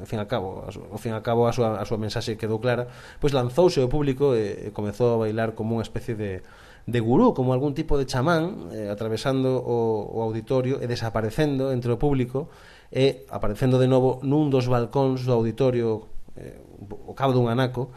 en 0.00 0.06
fin 0.06 0.18
al 0.18 0.26
cabo 0.26 0.64
ao 0.64 0.98
fin 0.98 1.12
al 1.12 1.22
cabo 1.22 1.44
a 1.46 1.52
súa, 1.52 1.76
a 1.76 1.84
súa 1.84 2.00
mensaxe 2.00 2.40
quedou 2.40 2.58
clara 2.58 2.88
pois 3.20 3.36
lanzouse 3.36 3.84
ao 3.84 3.92
público 3.92 4.32
e, 4.32 4.68
e 4.68 4.74
comezou 4.74 5.12
a 5.12 5.28
bailar 5.28 5.52
como 5.52 5.76
unha 5.76 5.84
especie 5.84 6.16
de 6.16 6.40
de 6.88 7.00
gurú, 7.00 7.34
como 7.34 7.52
algún 7.52 7.76
tipo 7.76 8.00
de 8.00 8.08
chamán 8.08 8.72
eh, 8.72 8.88
atravesando 8.88 9.60
o, 9.60 10.08
o 10.08 10.24
auditorio 10.24 10.80
e 10.80 10.88
desaparecendo 10.88 11.68
entre 11.68 11.92
o 11.92 12.00
público 12.00 12.48
e 12.88 13.28
aparecendo 13.28 13.76
de 13.76 13.84
novo 13.84 14.24
nun 14.24 14.48
dos 14.48 14.72
balcóns 14.72 15.28
do 15.28 15.36
auditorio 15.36 16.08
eh, 16.40 16.56
o 16.88 17.12
cabo 17.12 17.36
dun 17.36 17.52
anaco 17.52 17.92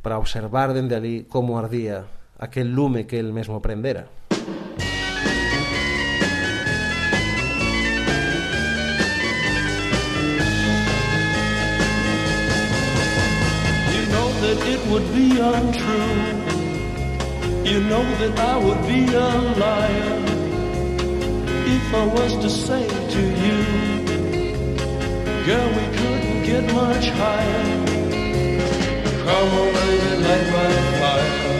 para 0.00 0.16
observar 0.16 0.72
dende 0.72 0.96
ali 0.96 1.28
como 1.28 1.60
ardía 1.60 2.08
aquel 2.40 2.72
lume 2.72 3.04
que 3.04 3.20
el 3.20 3.36
mesmo 3.36 3.60
prendera. 3.60 4.08
It 14.62 14.80
would 14.90 15.06
be 15.14 15.38
untrue. 15.38 16.50
You 17.70 17.80
know 17.80 18.04
that 18.20 18.38
I 18.38 18.56
would 18.56 18.82
be 18.86 19.04
a 19.14 19.30
liar 19.62 20.20
if 21.76 21.94
I 21.94 22.04
was 22.06 22.36
to 22.38 22.50
say 22.50 22.86
to 23.14 23.22
you, 23.42 23.58
girl, 25.46 25.68
we 25.78 25.86
couldn't 25.96 26.42
get 26.42 26.64
much 26.74 27.08
higher. 27.10 27.64
Come 29.24 29.50
on, 29.60 29.72
baby, 29.74 30.22
light 30.24 30.46
my 30.56 30.72
fire. 31.00 31.59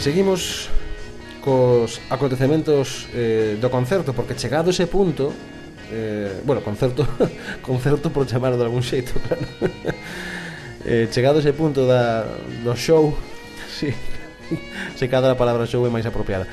Seguimos 0.00 0.72
cos 1.44 2.00
acontecementos 2.08 3.04
eh, 3.12 3.60
do 3.60 3.68
concerto 3.68 4.16
porque 4.16 4.32
chegado 4.32 4.72
ese 4.72 4.88
punto 4.88 5.28
eh, 5.92 6.40
bueno, 6.40 6.64
concerto 6.64 7.04
concerto 7.60 8.08
por 8.08 8.24
chamar 8.24 8.56
de 8.56 8.64
algún 8.64 8.80
xeito 8.80 9.12
claro. 9.28 9.44
Eh, 10.88 11.08
chegado 11.12 11.44
ese 11.44 11.52
punto 11.52 11.84
da, 11.84 12.24
do 12.64 12.72
show 12.80 13.12
si, 13.68 13.92
sí, 14.48 14.56
se 14.96 15.04
cada 15.12 15.32
a 15.32 15.36
palabra 15.36 15.68
show 15.68 15.84
é 15.84 15.92
máis 15.92 16.08
apropiada. 16.08 16.48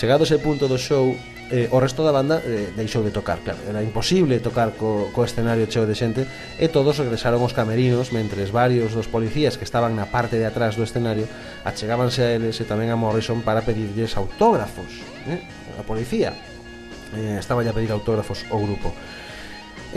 Chegado 0.00 0.24
ese 0.24 0.40
punto 0.40 0.64
do 0.64 0.80
show 0.80 1.12
eh, 1.50 1.68
o 1.72 1.80
resto 1.80 2.04
da 2.04 2.12
banda 2.12 2.40
eh, 2.44 2.72
deixou 2.76 3.00
de 3.00 3.10
tocar 3.10 3.40
claro, 3.40 3.58
era 3.64 3.80
imposible 3.80 4.40
tocar 4.40 4.76
co, 4.76 5.08
co 5.16 5.24
escenario 5.24 5.64
cheo 5.64 5.88
de 5.88 5.96
xente 5.96 6.22
e 6.60 6.68
todos 6.68 7.00
regresaron 7.00 7.40
aos 7.40 7.56
camerinos 7.56 8.12
mentres 8.12 8.52
varios 8.52 8.92
dos 8.92 9.08
policías 9.08 9.56
que 9.56 9.64
estaban 9.64 9.96
na 9.96 10.12
parte 10.12 10.36
de 10.36 10.44
atrás 10.44 10.76
do 10.76 10.84
escenario 10.84 11.24
achegábanse 11.64 12.20
a 12.20 12.30
eles 12.36 12.60
e 12.60 12.64
tamén 12.68 12.92
a 12.92 13.00
Morrison 13.00 13.40
para 13.40 13.64
pedirlles 13.64 14.16
autógrafos 14.20 15.00
eh? 15.28 15.40
a 15.80 15.82
policía 15.84 16.36
eh, 17.16 17.40
estaba 17.40 17.64
a 17.64 17.72
pedir 17.72 17.90
autógrafos 17.92 18.44
ao 18.52 18.60
grupo 18.60 18.92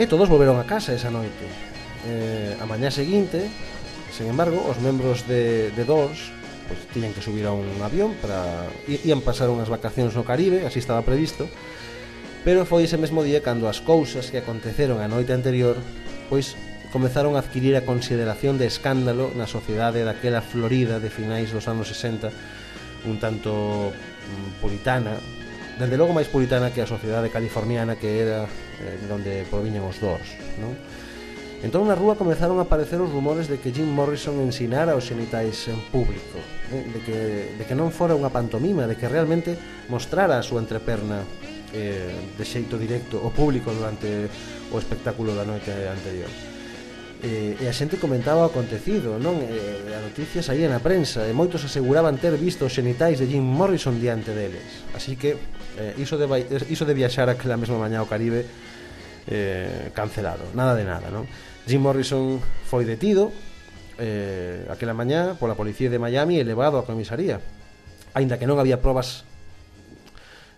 e 0.00 0.08
todos 0.08 0.32
volveron 0.32 0.56
a 0.56 0.64
casa 0.64 0.96
esa 0.96 1.12
noite 1.12 1.44
eh, 2.08 2.56
a 2.56 2.64
mañá 2.64 2.88
seguinte 2.88 3.52
sen 4.12 4.28
embargo, 4.28 4.60
os 4.68 4.76
membros 4.80 5.24
de, 5.24 5.72
de 5.72 5.84
Doors 5.88 6.41
pois 6.68 6.78
pues, 6.80 6.92
tiñan 6.94 7.12
que 7.12 7.22
subir 7.22 7.46
a 7.46 7.52
un 7.52 7.66
avión 7.82 8.14
para 8.20 8.68
ían 8.86 9.20
pasar 9.20 9.50
unhas 9.50 9.70
vacacións 9.70 10.14
no 10.14 10.22
Caribe, 10.22 10.66
así 10.66 10.78
estaba 10.78 11.02
previsto. 11.02 11.48
Pero 12.42 12.66
foi 12.66 12.86
ese 12.86 12.98
mesmo 12.98 13.22
día 13.22 13.38
cando 13.38 13.70
as 13.70 13.78
cousas 13.78 14.30
que 14.34 14.42
aconteceron 14.42 14.98
a 14.98 15.06
noite 15.06 15.30
anterior 15.30 15.78
pois 16.32 16.56
comezaron 16.92 17.36
a 17.36 17.44
adquirir 17.44 17.76
a 17.76 17.86
consideración 17.86 18.58
de 18.58 18.66
escándalo 18.68 19.32
na 19.32 19.48
sociedade 19.48 20.04
daquela 20.04 20.44
Florida 20.44 21.00
de 21.00 21.08
finais 21.08 21.52
dos 21.52 21.68
anos 21.68 21.88
60 21.88 22.28
un 23.08 23.16
tanto 23.20 23.92
mm, 23.92 24.60
puritana 24.60 25.16
dende 25.80 25.96
logo 25.96 26.12
máis 26.12 26.28
puritana 26.28 26.72
que 26.72 26.84
a 26.84 26.88
sociedade 26.88 27.32
californiana 27.32 27.96
que 27.96 28.20
era 28.20 28.44
eh, 28.44 29.12
onde 29.12 29.48
proviñan 29.48 29.88
os 29.88 30.00
dors 30.00 30.36
non? 30.60 30.76
Entón 31.62 31.86
na 31.86 31.94
rúa 31.94 32.18
comezaron 32.18 32.58
a 32.58 32.66
aparecer 32.66 32.98
os 32.98 33.14
rumores 33.14 33.46
de 33.46 33.62
que 33.62 33.70
Jim 33.70 33.86
Morrison 33.86 34.34
ensinara 34.42 34.98
os 34.98 35.06
xenitais 35.06 35.70
en 35.70 35.78
público, 35.94 36.42
eh, 36.74 36.82
de, 36.90 37.00
que, 37.06 37.18
de 37.54 37.62
que 37.62 37.78
non 37.78 37.94
fora 37.94 38.18
unha 38.18 38.34
pantomima, 38.34 38.90
de 38.90 38.98
que 38.98 39.06
realmente 39.06 39.54
mostrara 39.86 40.42
a 40.42 40.42
súa 40.42 40.58
entreperna 40.58 41.22
eh, 41.70 42.10
de 42.34 42.42
xeito 42.42 42.74
directo 42.74 43.22
ao 43.22 43.30
público 43.30 43.70
durante 43.70 44.26
o 44.74 44.76
espectáculo 44.82 45.38
da 45.38 45.46
noite 45.46 45.70
anterior. 45.86 46.26
Eh, 47.22 47.54
e 47.54 47.64
a 47.70 47.74
xente 47.74 47.94
comentaba 47.94 48.42
o 48.42 48.50
acontecido, 48.50 49.14
non? 49.22 49.38
Eh, 49.38 49.94
a 49.94 50.02
noticia 50.02 50.42
saía 50.42 50.66
na 50.66 50.82
prensa 50.82 51.30
e 51.30 51.32
moitos 51.32 51.62
aseguraban 51.62 52.18
ter 52.18 52.34
visto 52.34 52.66
os 52.66 52.74
xenitais 52.74 53.22
de 53.22 53.30
Jim 53.30 53.46
Morrison 53.46 54.02
diante 54.02 54.34
deles. 54.34 54.82
Así 54.98 55.14
que 55.14 55.38
eh, 55.78 55.94
iso, 56.02 56.18
de, 56.18 56.26
iso 56.66 56.82
de 56.82 56.94
viaxar 56.98 57.30
aquela 57.30 57.54
mesma 57.54 57.78
mañá 57.78 58.02
ao 58.02 58.10
Caribe 58.10 58.42
eh, 59.30 59.94
cancelado, 59.94 60.50
nada 60.58 60.74
de 60.74 60.82
nada, 60.82 61.06
non? 61.06 61.22
Jim 61.66 61.78
Morrison 61.78 62.42
foi 62.66 62.82
detido 62.84 63.30
eh, 63.98 64.66
aquela 64.72 64.94
mañá 64.94 65.38
pola 65.38 65.54
policía 65.54 65.90
de 65.90 65.98
Miami 66.00 66.40
e 66.40 66.44
levado 66.44 66.78
á 66.78 66.82
comisaría 66.82 67.38
aínda 68.12 68.36
que 68.36 68.48
non 68.48 68.58
había 68.58 68.82
probas 68.82 69.24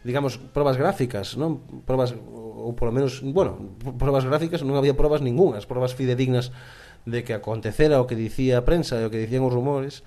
digamos, 0.04 0.36
probas 0.36 0.76
gráficas, 0.76 1.34
non? 1.40 1.64
Probas 1.88 2.12
ou 2.12 2.76
polo 2.76 2.92
menos, 2.92 3.24
bueno, 3.24 3.76
probas 3.96 4.28
gráficas 4.28 4.60
non 4.60 4.76
había 4.76 4.92
probas 4.92 5.24
ningunhas, 5.24 5.64
probas 5.64 5.96
fidedignas 5.96 6.52
de 7.08 7.24
que 7.24 7.32
acontecera 7.32 8.00
o 8.00 8.08
que 8.08 8.16
dicía 8.16 8.60
a 8.60 8.66
prensa 8.68 9.00
e 9.00 9.08
o 9.08 9.12
que 9.12 9.20
dicían 9.20 9.44
os 9.48 9.52
rumores, 9.52 10.04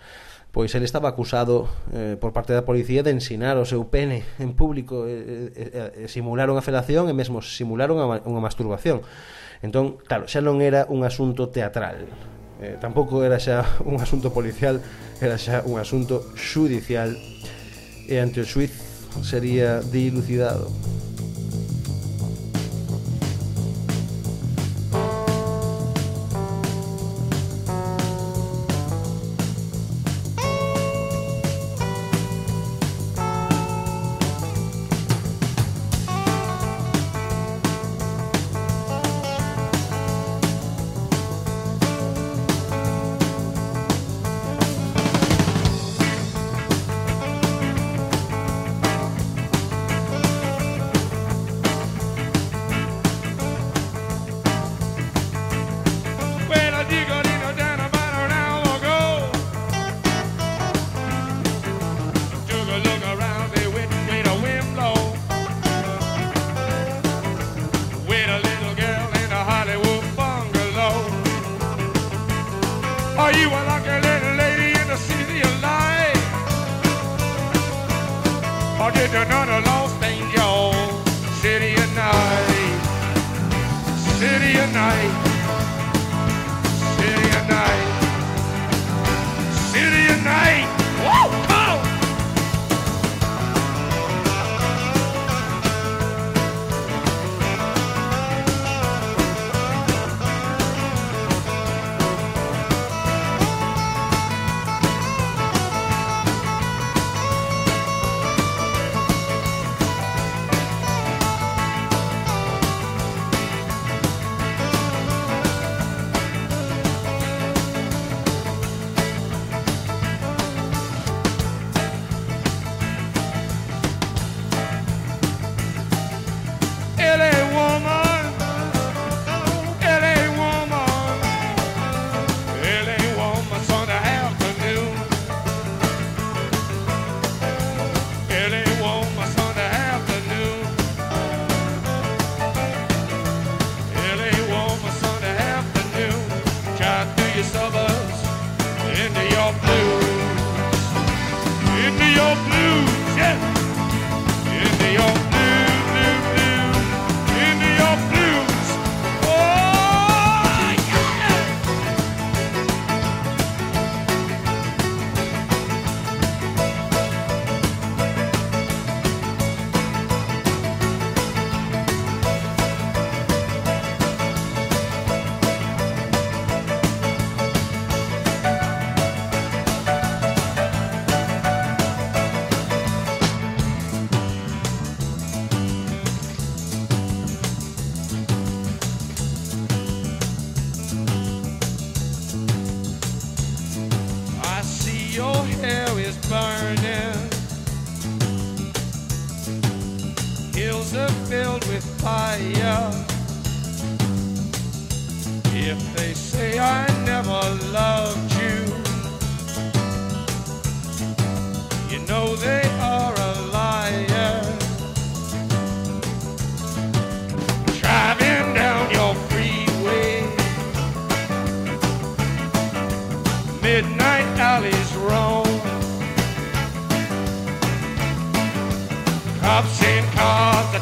pois 0.54 0.74
ele 0.78 0.86
estaba 0.86 1.10
acusado 1.10 1.70
eh, 1.94 2.18
por 2.18 2.34
parte 2.34 2.54
da 2.54 2.66
policía 2.66 3.02
de 3.02 3.14
ensinar 3.14 3.58
o 3.58 3.66
seu 3.66 3.90
pene 3.90 4.26
en 4.38 4.54
público 4.54 5.10
e, 5.10 5.54
e, 5.54 6.06
e 6.06 6.10
simular 6.10 6.50
unha 6.50 6.66
felación 6.66 7.10
e 7.10 7.14
mesmo 7.18 7.42
simularon 7.42 7.98
unha, 7.98 8.22
unha 8.26 8.42
masturbación. 8.42 9.02
Entón, 9.62 9.98
claro, 10.06 10.30
xa 10.30 10.42
non 10.42 10.62
era 10.62 10.86
un 10.90 11.02
asunto 11.02 11.50
teatral. 11.50 12.06
Eh, 12.62 12.78
tampouco 12.82 13.22
era 13.26 13.42
xa 13.42 13.66
un 13.90 13.98
asunto 13.98 14.30
policial, 14.30 14.82
era 15.22 15.38
xa 15.38 15.66
un 15.66 15.82
asunto 15.82 16.34
xudicial 16.38 17.18
e 18.08 18.16
ante 18.22 18.42
o 18.42 18.46
xuiz 18.46 18.72
sería 19.26 19.82
dilucidado. 19.82 20.70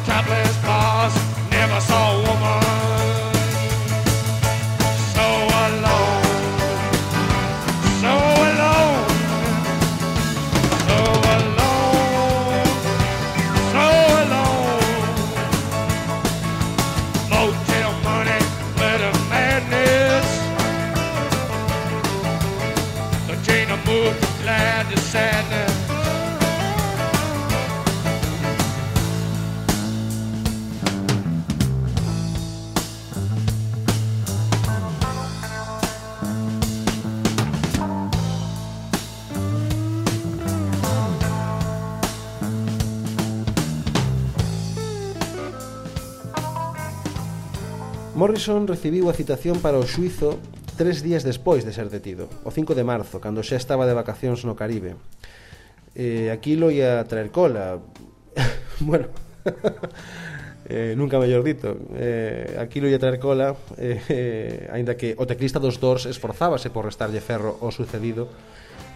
Chaplin. 0.06 0.45
Morrison 48.36 48.68
recibiu 48.68 49.08
a 49.08 49.16
citación 49.16 49.64
para 49.64 49.80
o 49.80 49.88
xuizo 49.88 50.36
tres 50.76 51.00
días 51.00 51.24
despois 51.24 51.64
de 51.64 51.72
ser 51.72 51.88
detido, 51.88 52.28
o 52.44 52.52
5 52.52 52.76
de 52.76 52.84
marzo, 52.84 53.16
cando 53.16 53.40
xa 53.40 53.56
estaba 53.56 53.88
de 53.88 53.96
vacacións 53.96 54.44
no 54.44 54.52
Caribe. 54.52 54.92
Eh, 55.96 56.28
aquilo 56.28 56.68
ia 56.68 57.00
traer 57.08 57.32
cola. 57.32 57.80
bueno, 58.84 59.08
eh, 60.68 60.92
nunca 61.00 61.16
mellor 61.16 61.40
dito 61.48 61.80
eh, 61.96 62.60
aquilo 62.60 62.92
ia 62.92 63.00
traer 63.00 63.16
cola 63.16 63.56
eh, 63.80 64.04
eh, 64.12 64.68
aínda 64.68 65.00
que 65.00 65.16
o 65.16 65.24
teclista 65.24 65.56
dos 65.56 65.80
Dors 65.80 66.04
esforzábase 66.04 66.68
por 66.68 66.84
restarlle 66.84 67.24
ferro 67.24 67.56
o 67.64 67.72
sucedido 67.72 68.28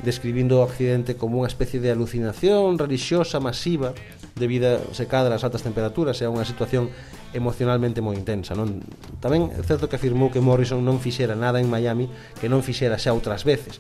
describindo 0.05 0.61
o 0.61 0.65
accidente 0.65 1.17
como 1.17 1.41
unha 1.41 1.51
especie 1.51 1.81
de 1.81 1.93
alucinación 1.93 2.81
religiosa 2.81 3.37
masiva 3.41 3.93
debido 4.37 4.81
secada 4.97 5.29
das 5.29 5.45
altas 5.45 5.61
temperaturas 5.61 6.17
e 6.21 6.25
a 6.25 6.33
unha 6.33 6.49
situación 6.49 6.89
emocionalmente 7.37 8.01
moi 8.01 8.17
intensa 8.17 8.57
non? 8.57 8.81
tamén 9.21 9.53
é 9.53 9.61
certo 9.63 9.87
que 9.87 10.01
afirmou 10.01 10.33
que 10.33 10.41
Morrison 10.41 10.81
non 10.81 10.99
fixera 10.99 11.37
nada 11.37 11.61
en 11.61 11.69
Miami 11.69 12.09
que 12.41 12.49
non 12.49 12.65
fixera 12.65 12.97
xa 12.97 13.13
outras 13.13 13.45
veces 13.45 13.79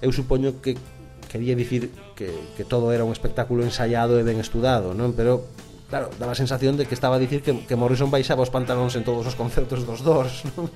eu 0.00 0.10
supoño 0.10 0.64
que 0.64 0.80
quería 1.28 1.54
dicir 1.54 1.92
que, 2.16 2.32
que 2.56 2.64
todo 2.64 2.90
era 2.90 3.04
un 3.04 3.12
espectáculo 3.12 3.62
ensaiado 3.62 4.16
e 4.16 4.24
ben 4.24 4.40
estudado 4.40 4.96
non? 4.96 5.12
pero 5.12 5.44
claro, 5.92 6.08
daba 6.16 6.32
a 6.32 6.38
sensación 6.38 6.80
de 6.80 6.88
que 6.88 6.96
estaba 6.96 7.18
a 7.18 7.22
dicir 7.22 7.44
que, 7.44 7.68
que 7.68 7.76
Morrison 7.76 8.08
baixaba 8.08 8.40
os 8.40 8.50
pantalóns 8.50 8.96
en 8.96 9.04
todos 9.04 9.28
os 9.28 9.36
concertos 9.36 9.84
dos 9.84 10.00
dors 10.00 10.42
non, 10.56 10.72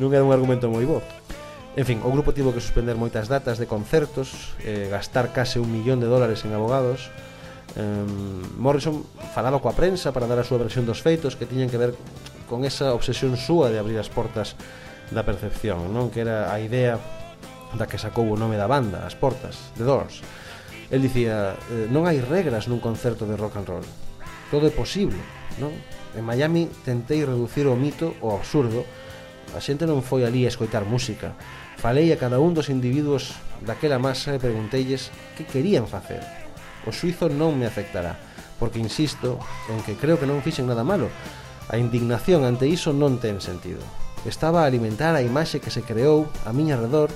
non 0.00 0.08
era 0.16 0.24
un 0.24 0.32
argumento 0.32 0.72
moi 0.72 0.88
bo 0.88 1.04
En 1.76 1.86
fin, 1.86 2.00
o 2.02 2.10
grupo 2.10 2.34
tivo 2.34 2.50
que 2.54 2.64
suspender 2.64 2.96
moitas 2.96 3.28
datas 3.28 3.60
de 3.60 3.68
concertos, 3.68 4.56
eh, 4.64 4.88
gastar 4.90 5.30
case 5.30 5.60
un 5.60 5.70
millón 5.70 6.00
de 6.00 6.08
dólares 6.10 6.42
en 6.42 6.56
abogados. 6.56 7.12
Eh, 7.76 8.04
Morrison 8.56 9.04
falaba 9.36 9.62
coa 9.62 9.76
prensa 9.76 10.10
para 10.10 10.26
dar 10.26 10.40
a 10.40 10.48
súa 10.48 10.58
versión 10.58 10.88
dos 10.88 11.04
feitos 11.04 11.36
que 11.36 11.46
tiñan 11.46 11.70
que 11.70 11.78
ver 11.78 11.92
con 12.48 12.64
esa 12.64 12.96
obsesión 12.96 13.36
súa 13.36 13.68
de 13.68 13.78
abrir 13.78 14.00
as 14.00 14.10
portas 14.10 14.56
da 15.12 15.22
percepción, 15.22 15.92
non 15.92 16.10
que 16.10 16.24
era 16.24 16.50
a 16.50 16.58
idea 16.58 16.98
da 17.76 17.84
que 17.84 18.00
sacou 18.00 18.24
o 18.26 18.36
nome 18.40 18.56
da 18.56 18.66
banda, 18.66 19.04
as 19.04 19.14
portas, 19.14 19.70
The 19.76 19.84
Doors. 19.84 20.24
El 20.88 21.04
dicía, 21.04 21.52
eh, 21.68 21.86
non 21.92 22.08
hai 22.08 22.18
regras 22.18 22.66
nun 22.66 22.80
concerto 22.80 23.28
de 23.28 23.36
rock 23.36 23.60
and 23.60 23.68
roll. 23.68 23.86
Todo 24.48 24.66
é 24.66 24.72
posible, 24.72 25.20
non? 25.60 25.76
En 26.16 26.24
Miami 26.24 26.72
tentei 26.82 27.20
reducir 27.22 27.68
o 27.68 27.76
mito 27.76 28.16
ao 28.24 28.40
absurdo 28.40 28.88
A 29.56 29.60
xente 29.64 29.88
non 29.88 30.04
foi 30.04 30.28
ali 30.28 30.44
a 30.44 30.52
escoitar 30.52 30.84
música. 30.84 31.32
Falei 31.80 32.12
a 32.12 32.20
cada 32.20 32.42
un 32.42 32.52
dos 32.52 32.68
individuos 32.68 33.38
daquela 33.64 33.96
masa 33.96 34.36
e 34.36 34.42
pregunteilles 34.42 35.08
que 35.38 35.48
querían 35.48 35.88
facer. 35.88 36.20
O 36.84 36.92
suizo 36.92 37.32
non 37.32 37.56
me 37.56 37.64
afectará, 37.64 38.18
porque 38.60 38.82
insisto 38.82 39.40
en 39.72 39.80
que 39.86 39.96
creo 39.96 40.20
que 40.20 40.28
non 40.28 40.44
fixen 40.44 40.68
nada 40.68 40.84
malo. 40.84 41.08
A 41.68 41.76
indignación 41.80 42.44
ante 42.44 42.68
iso 42.68 42.92
non 42.92 43.20
ten 43.22 43.40
sentido. 43.40 43.80
Estaba 44.26 44.64
a 44.64 44.68
alimentar 44.68 45.14
a 45.14 45.24
imaxe 45.24 45.62
que 45.62 45.72
se 45.72 45.86
creou 45.86 46.26
a 46.44 46.50
miña 46.52 46.76
redor 46.76 47.08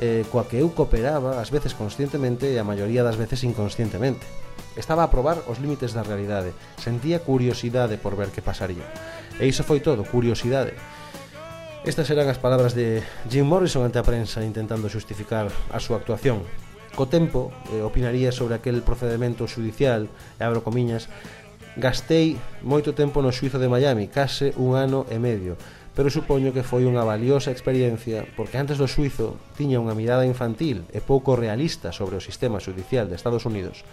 eh, 0.00 0.24
coa 0.32 0.48
que 0.48 0.60
eu 0.60 0.72
cooperaba 0.72 1.40
ás 1.42 1.52
veces 1.52 1.76
conscientemente 1.76 2.48
e 2.48 2.56
a 2.56 2.66
maioría 2.66 3.04
das 3.04 3.20
veces 3.20 3.44
inconscientemente. 3.44 4.24
Estaba 4.76 5.02
a 5.02 5.10
probar 5.12 5.42
os 5.50 5.58
límites 5.58 5.92
da 5.92 6.06
realidade, 6.06 6.54
sentía 6.78 7.20
curiosidade 7.20 7.98
por 7.98 8.14
ver 8.16 8.30
que 8.30 8.44
pasaría. 8.44 8.86
E 9.36 9.48
iso 9.48 9.66
foi 9.66 9.80
todo, 9.80 10.06
curiosidade. 10.06 10.76
Estas 11.80 12.10
eran 12.12 12.28
as 12.28 12.36
palabras 12.36 12.76
de 12.76 13.00
Jim 13.32 13.48
Morrison 13.48 13.88
ante 13.88 13.96
a 13.96 14.04
prensa 14.04 14.44
intentando 14.44 14.92
xustificar 14.92 15.48
a 15.72 15.80
súa 15.80 15.96
actuación. 15.96 16.44
Co 16.92 17.08
tempo, 17.08 17.56
eh, 17.72 17.80
opinaría 17.80 18.36
sobre 18.36 18.52
aquel 18.52 18.84
procedimento 18.84 19.48
judicial, 19.48 20.04
e 20.36 20.44
abro 20.44 20.60
comiñas, 20.60 21.08
gastei 21.80 22.36
moito 22.60 22.92
tempo 22.92 23.24
no 23.24 23.32
xuizo 23.32 23.56
de 23.56 23.72
Miami, 23.72 24.12
case 24.12 24.52
un 24.60 24.76
ano 24.76 25.08
e 25.08 25.16
medio, 25.16 25.56
pero 25.96 26.12
supoño 26.12 26.52
que 26.52 26.60
foi 26.60 26.84
unha 26.84 27.00
valiosa 27.00 27.48
experiencia 27.48 28.28
porque 28.36 28.60
antes 28.60 28.76
do 28.76 28.84
suizo 28.84 29.40
tiña 29.56 29.80
unha 29.80 29.96
mirada 29.96 30.28
infantil 30.28 30.84
e 30.92 31.00
pouco 31.00 31.32
realista 31.32 31.96
sobre 31.96 32.20
o 32.20 32.24
sistema 32.24 32.60
judicial 32.60 33.08
de 33.08 33.16
Estados 33.16 33.48
Unidos. 33.48 33.88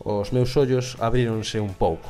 Os 0.00 0.32
meus 0.32 0.56
ollos 0.56 0.96
abríronse 0.96 1.60
un 1.60 1.76
pouco. 1.76 2.08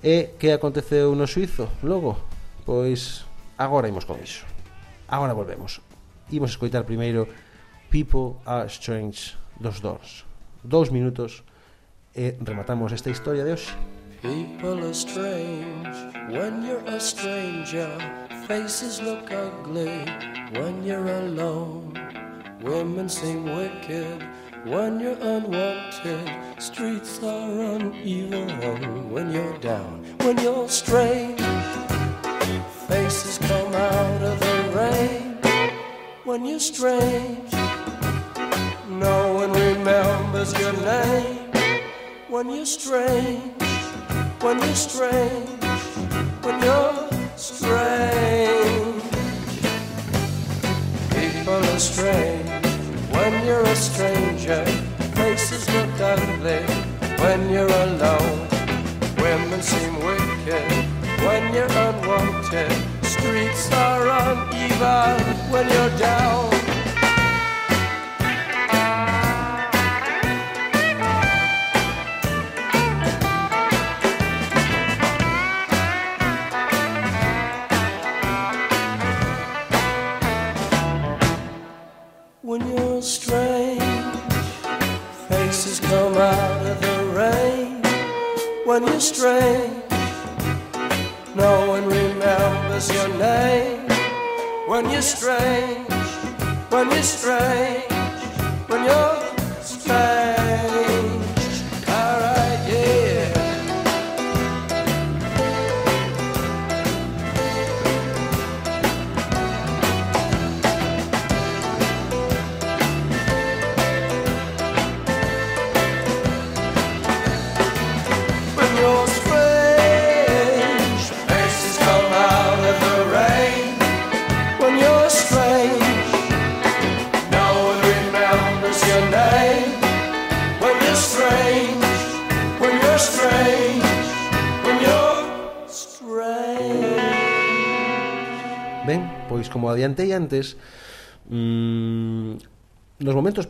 E 0.00 0.32
que 0.40 0.56
aconteceu 0.56 1.12
no 1.12 1.28
suizo? 1.28 1.68
Logo, 1.84 2.16
pois 2.64 3.25
Agora 3.58 3.88
imos 3.88 4.04
con 4.04 4.20
iso. 4.22 4.44
Agora 5.08 5.32
volvemos. 5.32 5.80
Imos 6.30 6.50
escoitar 6.50 6.84
primeiro 6.84 7.26
People 7.88 8.36
Are 8.44 8.66
Strange 8.68 9.32
dos 9.58 9.80
Doors. 9.80 10.24
Dous 10.62 10.90
minutos 10.90 11.42
e 12.14 12.36
rematamos 12.40 12.92
esta 12.92 13.08
historia 13.08 13.44
de 13.44 13.52
hoxe. 13.52 13.72
People 14.20 14.84
are 14.84 14.92
strange 14.92 15.96
when 16.28 16.66
you're 16.66 16.84
a 16.84 17.00
stranger. 17.00 17.88
Faces 18.46 19.00
look 19.00 19.30
ugly 19.32 20.04
when 20.52 20.84
you're 20.84 21.08
alone. 21.08 21.94
Women 22.60 23.08
seem 23.08 23.44
wicked 23.44 24.20
when 24.66 25.00
you're 25.00 25.16
unwanted. 25.22 26.28
Streets 26.58 27.22
are 27.22 27.76
uneven 27.76 29.12
when 29.12 29.30
you're 29.30 29.56
down, 29.58 30.04
when 30.20 30.36
you're 30.38 30.68
strange. 30.68 31.45
When 36.36 36.44
you're 36.44 36.60
strange, 36.60 37.50
no 38.90 39.32
one 39.32 39.52
remembers 39.52 40.52
your 40.60 40.74
name. 40.84 41.50
When 42.28 42.50
you're 42.50 42.66
strange 42.66 43.54
when 44.42 44.58
you're 44.58 44.74
strange, 44.74 45.64
when 46.44 46.62
you're 46.62 47.08
strange. 47.36 49.02
People 51.16 51.64
are 51.72 51.78
strange 51.78 52.50
when 53.16 53.46
you're 53.46 53.64
a 53.64 53.74
stranger. 53.74 54.62
Faces 55.16 55.66
look 55.72 56.00
ugly 56.00 56.60
when 57.16 57.48
you're 57.48 57.76
alone. 57.86 58.46
Women 59.16 59.62
seem 59.62 59.94
wicked 60.04 60.70
when 61.24 61.54
you're 61.54 61.72
unwanted. 61.86 62.72
Streets 63.04 63.72
are 63.72 64.06
when 65.50 65.68
you're 65.68 65.98
down. 65.98 66.65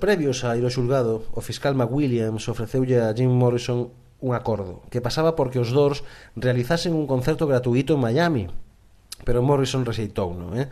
previos 0.06 0.46
a 0.46 0.54
ir 0.54 0.62
ao 0.62 0.70
xulgado, 0.70 1.26
o 1.34 1.42
fiscal 1.42 1.74
McWilliams 1.74 2.46
ofreceulle 2.46 3.02
a 3.02 3.10
Jim 3.10 3.26
Morrison 3.26 3.90
un 4.22 4.38
acordo 4.38 4.86
que 4.86 5.02
pasaba 5.02 5.34
porque 5.34 5.58
os 5.58 5.74
dors 5.74 6.06
realizasen 6.38 6.94
un 6.94 7.10
concerto 7.10 7.50
gratuito 7.50 7.98
en 7.98 8.06
Miami, 8.06 8.46
pero 9.26 9.42
Morrison 9.42 9.82
rexeitou, 9.82 10.30
non? 10.30 10.54
Eh? 10.54 10.70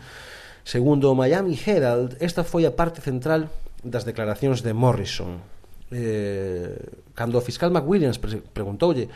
Segundo 0.62 1.10
o 1.10 1.18
Miami 1.18 1.58
Herald, 1.58 2.14
esta 2.22 2.46
foi 2.46 2.62
a 2.62 2.78
parte 2.78 3.02
central 3.02 3.50
das 3.82 4.06
declaracións 4.06 4.62
de 4.62 4.70
Morrison. 4.70 5.42
Eh, 5.90 6.78
cando 7.18 7.34
o 7.34 7.42
fiscal 7.42 7.74
McWilliams 7.74 8.22
pre 8.22 8.38
preguntoulle 8.38 9.10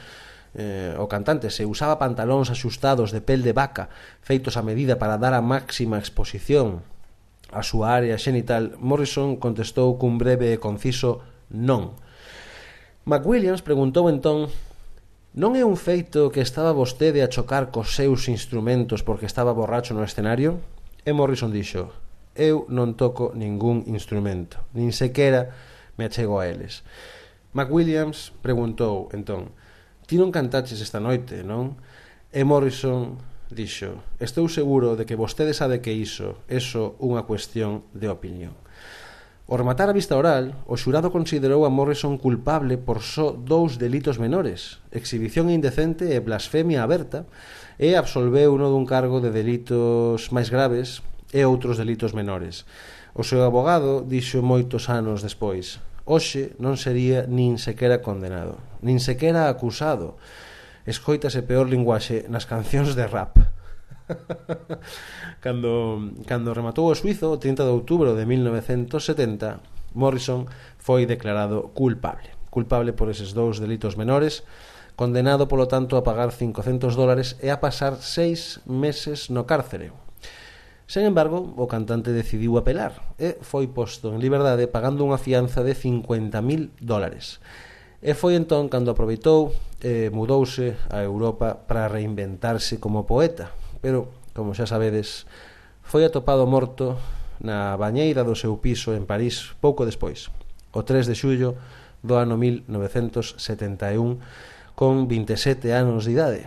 eh, 0.59 0.99
o 0.99 1.07
cantante 1.07 1.47
se 1.47 1.63
usaba 1.63 2.03
pantalóns 2.03 2.51
axustados 2.51 3.15
de 3.15 3.23
pel 3.23 3.47
de 3.47 3.55
vaca 3.55 3.87
feitos 4.27 4.59
a 4.59 4.67
medida 4.67 4.99
para 4.99 5.15
dar 5.15 5.39
a 5.39 5.47
máxima 5.47 6.03
exposición 6.03 6.83
a 7.53 7.65
súa 7.65 7.97
área 7.97 8.17
xenital, 8.21 8.77
Morrison 8.81 9.41
contestou 9.41 9.97
cun 9.97 10.21
breve 10.21 10.53
e 10.53 10.61
conciso 10.61 11.25
non. 11.49 11.97
McWilliams 13.09 13.65
preguntou 13.65 14.09
entón 14.13 14.53
Non 15.39 15.55
é 15.55 15.63
un 15.63 15.79
feito 15.79 16.33
que 16.35 16.43
estaba 16.43 16.75
vostede 16.75 17.23
a 17.23 17.31
chocar 17.31 17.71
cos 17.71 17.95
seus 17.95 18.27
instrumentos 18.27 19.07
porque 19.07 19.29
estaba 19.29 19.55
borracho 19.55 19.95
no 19.95 20.03
escenario? 20.03 20.59
E 21.07 21.15
Morrison 21.15 21.55
dixo 21.55 21.95
Eu 22.35 22.67
non 22.73 22.99
toco 22.99 23.31
ningún 23.37 23.87
instrumento, 23.87 24.59
nin 24.75 24.91
sequera 24.91 25.55
me 25.95 26.11
achego 26.11 26.43
a 26.43 26.49
eles. 26.51 26.83
McWilliams 27.55 28.35
preguntou 28.43 29.13
entón 29.15 29.55
Ti 30.09 30.17
non 30.17 30.33
cantaches 30.33 30.81
esta 30.81 31.05
noite, 31.05 31.45
non? 31.45 31.77
E 32.33 32.41
Morrison 32.41 33.21
dixo, 33.51 34.05
estou 34.21 34.49
seguro 34.49 34.97
de 34.97 35.09
que 35.09 35.17
vostede 35.17 35.57
sabe 35.57 35.81
que 35.81 35.93
iso 35.93 36.45
é 36.49 36.61
só 36.61 36.97
unha 37.01 37.25
cuestión 37.25 37.89
de 37.97 38.13
opinión. 38.13 38.53
Ao 39.49 39.57
rematar 39.57 39.89
a 39.89 39.97
vista 39.97 40.13
oral, 40.13 40.53
o 40.69 40.77
xurado 40.77 41.09
considerou 41.09 41.65
a 41.65 41.73
Morrison 41.73 42.21
culpable 42.21 42.77
por 42.77 43.01
só 43.01 43.33
dous 43.33 43.81
delitos 43.81 44.21
menores, 44.21 44.85
exhibición 44.93 45.49
indecente 45.49 46.13
e 46.13 46.21
blasfemia 46.21 46.85
aberta, 46.85 47.25
e 47.81 47.97
absolveu 47.97 48.53
uno 48.53 48.69
dun 48.69 48.85
cargo 48.85 49.25
de 49.25 49.33
delitos 49.33 50.29
máis 50.29 50.53
graves 50.53 51.01
e 51.33 51.41
outros 51.49 51.81
delitos 51.81 52.13
menores. 52.13 52.69
O 53.17 53.25
seu 53.25 53.41
abogado 53.41 54.05
dixo 54.05 54.45
moitos 54.45 54.93
anos 54.93 55.25
despois, 55.25 55.81
hoxe 56.05 56.53
non 56.61 56.77
sería 56.77 57.25
nin 57.25 57.57
sequera 57.57 58.05
condenado, 58.05 58.61
nin 58.85 59.01
sequera 59.01 59.49
acusado, 59.49 60.21
escoitase 60.89 61.45
peor 61.45 61.69
linguaxe 61.69 62.25
nas 62.33 62.49
cancións 62.49 62.97
de 62.97 63.05
rap. 63.05 63.37
cando, 65.45 66.17
cando 66.25 66.57
rematou 66.57 66.89
o 66.89 66.97
suizo, 66.97 67.29
o 67.29 67.37
30 67.37 67.69
de 67.69 67.73
outubro 67.77 68.17
de 68.17 68.25
1970, 68.25 69.61
Morrison 69.93 70.49
foi 70.81 71.05
declarado 71.05 71.77
culpable. 71.77 72.33
Culpable 72.49 72.97
por 72.97 73.13
eses 73.13 73.37
dous 73.37 73.61
delitos 73.61 74.01
menores, 74.01 74.49
condenado 74.97 75.45
polo 75.45 75.69
tanto 75.69 76.01
a 76.01 76.03
pagar 76.03 76.33
500 76.33 76.97
dólares 76.97 77.37
e 77.45 77.53
a 77.53 77.61
pasar 77.61 78.01
seis 78.01 78.65
meses 78.65 79.29
no 79.29 79.45
cárcere, 79.45 79.93
Sen 80.89 81.05
embargo, 81.05 81.53
o 81.61 81.69
cantante 81.69 82.17
decidiu 82.17 82.57
apelar 82.57 83.13
e 83.21 83.37
foi 83.45 83.69
posto 83.69 84.09
en 84.09 84.25
liberdade 84.25 84.73
pagando 84.73 85.05
unha 85.05 85.21
fianza 85.21 85.61
de 85.61 85.77
50.000 85.77 86.73
dólares. 86.81 87.45
E 87.99 88.15
foi 88.15 88.39
entón 88.39 88.71
cando 88.71 88.95
aproveitou 88.95 89.51
e 89.83 90.07
mudouse 90.15 90.79
a 90.87 91.03
Europa 91.03 91.67
para 91.67 91.91
reinventarse 91.91 92.79
como 92.79 93.11
poeta. 93.11 93.51
Pero, 93.83 94.15
como 94.39 94.55
xa 94.55 94.71
sabedes, 94.71 95.27
foi 95.83 96.07
atopado 96.07 96.47
morto 96.47 96.95
na 97.43 97.75
bañeira 97.75 98.23
do 98.23 98.39
seu 98.39 98.55
piso 98.63 98.95
en 98.95 99.03
París 99.03 99.55
pouco 99.59 99.83
despois, 99.83 100.31
o 100.71 100.87
3 100.87 101.11
de 101.11 101.19
xullo 101.19 101.59
do 102.07 102.15
ano 102.15 102.39
1971, 102.39 103.35
con 104.79 105.11
27 105.11 105.75
anos 105.75 106.07
de 106.07 106.15
idade. 106.15 106.43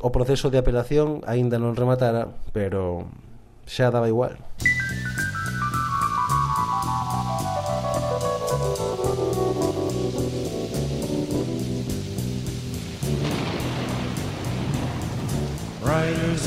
O 0.00 0.08
proceso 0.08 0.48
de 0.48 0.56
apelación 0.56 1.20
aínda 1.28 1.60
non 1.60 1.76
rematara, 1.76 2.32
pero 2.56 3.04
xa 3.68 3.92
daba 3.92 4.08
igual. 4.08 4.40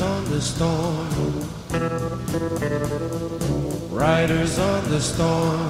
On 0.02 0.24
the 0.30 0.42
storm. 0.42 1.08
Riders 3.90 4.58
on 4.60 4.90
the 4.90 5.00
storm. 5.02 5.70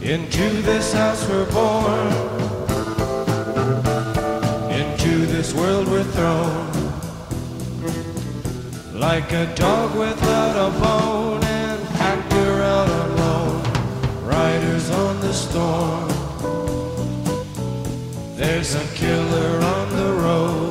Into 0.00 0.62
this 0.62 0.92
house 0.92 1.28
we're 1.28 1.50
born. 1.50 2.12
Into 4.70 5.26
this 5.26 5.52
world 5.52 5.88
we're 5.88 6.04
thrown. 6.04 6.66
Like 8.94 9.32
a 9.32 9.52
dog 9.54 9.96
without 9.98 10.56
a 10.56 10.70
bone 10.80 11.44
and 11.44 11.80
actor 11.98 12.62
out 12.62 12.88
alone. 12.88 13.62
Riders 14.24 14.90
on 14.90 15.20
the 15.20 15.32
storm. 15.32 16.08
There's 18.36 18.74
a 18.74 18.84
killer 18.94 19.60
on 19.60 19.96
the 19.96 20.12
road. 20.12 20.65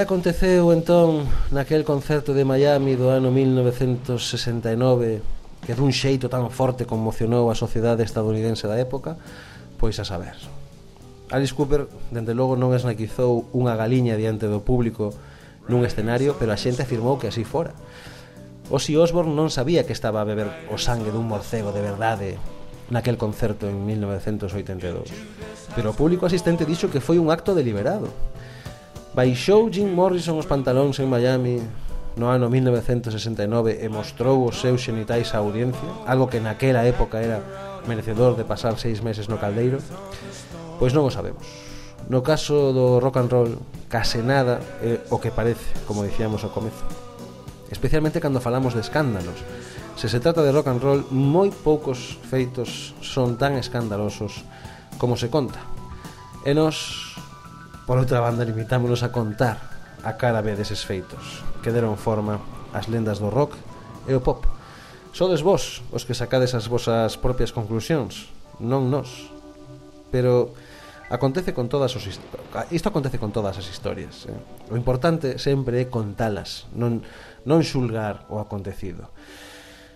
Que 0.00 0.08
aconteceu 0.08 0.72
entón 0.72 1.28
naquel 1.52 1.84
concerto 1.84 2.32
de 2.32 2.48
Miami 2.48 2.96
do 2.96 3.12
ano 3.12 3.28
1969 3.28 5.20
que 5.60 5.76
dun 5.76 5.92
xeito 5.92 6.32
tan 6.32 6.48
forte 6.48 6.88
conmocionou 6.88 7.52
a 7.52 7.54
sociedade 7.60 8.00
estadounidense 8.00 8.64
da 8.64 8.80
época? 8.80 9.20
Pois 9.76 10.00
a 10.00 10.08
saber. 10.08 10.40
Alice 11.28 11.52
Cooper, 11.52 11.84
dende 12.08 12.32
logo, 12.32 12.56
non 12.56 12.72
esnaquizou 12.72 13.52
unha 13.52 13.76
galiña 13.76 14.16
diante 14.16 14.48
do 14.48 14.64
público 14.64 15.12
nun 15.68 15.84
escenario, 15.84 16.32
pero 16.40 16.48
a 16.48 16.56
xente 16.56 16.80
afirmou 16.80 17.20
que 17.20 17.28
así 17.28 17.44
fora. 17.44 17.76
Ozzy 18.72 18.96
Osbourne 18.96 19.36
non 19.36 19.52
sabía 19.52 19.84
que 19.84 19.92
estaba 19.92 20.24
a 20.24 20.28
beber 20.32 20.48
o 20.72 20.80
sangue 20.80 21.12
dun 21.12 21.28
morcego 21.28 21.76
de 21.76 21.84
verdade 21.84 22.40
naquel 22.88 23.20
concerto 23.20 23.68
en 23.68 23.84
1982. 23.84 25.12
Pero 25.76 25.92
o 25.92 25.98
público 26.00 26.24
asistente 26.24 26.64
dixo 26.64 26.88
que 26.88 27.04
foi 27.04 27.20
un 27.20 27.28
acto 27.28 27.52
deliberado. 27.52 28.08
Baixou 29.10 29.66
Jim 29.74 29.90
Morrison 29.90 30.38
os 30.38 30.46
pantalóns 30.46 31.02
en 31.02 31.10
Miami 31.10 31.58
no 32.14 32.30
ano 32.30 32.46
1969 32.46 33.82
e 33.82 33.90
mostrou 33.90 34.46
os 34.46 34.62
seus 34.62 34.86
xenitais 34.86 35.34
á 35.34 35.42
audiencia, 35.42 36.06
algo 36.06 36.30
que 36.30 36.38
naquela 36.38 36.86
época 36.86 37.18
era 37.18 37.42
merecedor 37.90 38.38
de 38.38 38.46
pasar 38.46 38.78
seis 38.78 39.02
meses 39.02 39.26
no 39.26 39.34
caldeiro? 39.42 39.82
Pois 40.78 40.94
non 40.94 41.02
o 41.02 41.10
sabemos. 41.10 41.42
No 42.06 42.22
caso 42.22 42.70
do 42.70 43.02
rock 43.02 43.18
and 43.18 43.30
roll, 43.34 43.52
case 43.90 44.22
nada 44.22 44.62
é 44.78 45.02
o 45.10 45.18
que 45.18 45.34
parece, 45.34 45.74
como 45.90 46.06
dicíamos 46.06 46.46
ao 46.46 46.54
comezo. 46.54 46.86
Especialmente 47.66 48.22
cando 48.22 48.38
falamos 48.38 48.78
de 48.78 48.86
escándalos. 48.86 49.42
Se 49.98 50.06
se 50.06 50.22
trata 50.22 50.46
de 50.46 50.54
rock 50.54 50.70
and 50.70 50.78
roll, 50.78 51.02
moi 51.10 51.50
poucos 51.50 52.14
feitos 52.30 52.94
son 53.02 53.34
tan 53.34 53.58
escandalosos 53.58 54.46
como 55.02 55.18
se 55.18 55.26
conta. 55.26 55.58
E 56.46 56.54
nos 56.54 57.10
Por 57.90 57.98
outra 57.98 58.22
banda, 58.22 58.46
limitámonos 58.46 59.02
a 59.02 59.10
contar 59.10 59.58
a 60.06 60.14
cara 60.14 60.46
B 60.46 60.54
deses 60.54 60.86
feitos 60.86 61.42
que 61.58 61.74
deron 61.74 61.98
forma 61.98 62.38
ás 62.70 62.86
lendas 62.86 63.18
do 63.18 63.34
rock 63.34 63.58
e 64.06 64.14
o 64.14 64.22
pop. 64.22 64.46
Sodes 65.10 65.42
vos 65.42 65.82
os 65.90 66.06
que 66.06 66.14
sacades 66.14 66.54
as 66.54 66.70
vosas 66.70 67.18
propias 67.18 67.50
conclusións, 67.50 68.30
non 68.62 68.86
nós. 68.94 69.34
Pero 70.14 70.54
acontece 71.10 71.50
con 71.50 71.66
todas 71.66 71.98
os 71.98 72.06
isto 72.06 72.86
acontece 72.86 73.18
con 73.18 73.34
todas 73.34 73.58
as 73.58 73.66
historias. 73.66 74.30
Eh? 74.30 74.38
O 74.70 74.78
importante 74.78 75.42
sempre 75.42 75.82
é 75.82 75.90
contalas, 75.90 76.70
non 76.70 77.02
non 77.42 77.66
xulgar 77.66 78.22
o 78.30 78.38
acontecido. 78.38 79.10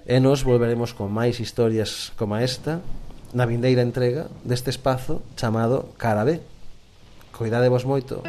E 0.03 0.18
nos 0.18 0.42
volveremos 0.42 0.99
con 0.99 1.14
máis 1.14 1.38
historias 1.38 2.11
como 2.18 2.42
esta 2.42 2.82
na 3.30 3.47
vindeira 3.47 3.86
entrega 3.86 4.26
deste 4.42 4.74
espazo 4.74 5.22
chamado 5.38 5.95
Cara 5.95 6.26
B. 6.26 6.42
Cuidadevos 7.37 7.85
moito. 7.85 8.22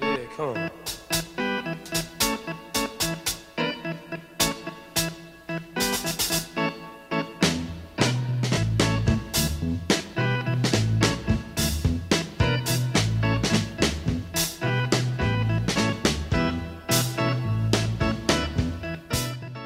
Yeah, 0.00 0.26
come 0.36 0.58
on. 0.58 0.70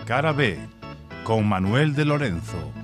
Cara 0.06 0.32
B, 0.32 0.58
con 1.24 1.48
Manuel 1.48 1.94
de 1.94 2.04
Lorenzo. 2.04 2.83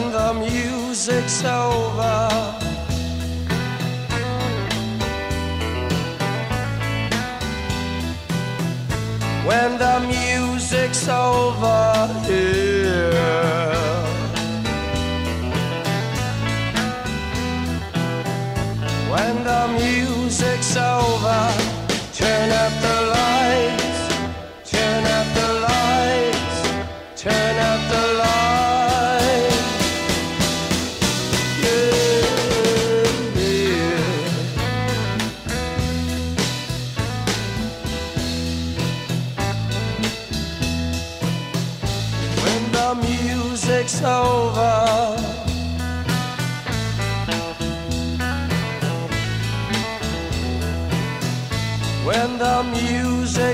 When 0.00 0.12
the 0.12 0.32
music's 0.34 1.44
over. 1.44 2.30
When 9.46 9.78
the 9.78 10.00
music's 10.06 11.08
over 11.08 11.89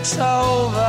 it's 0.07 0.19
over. 0.19 0.86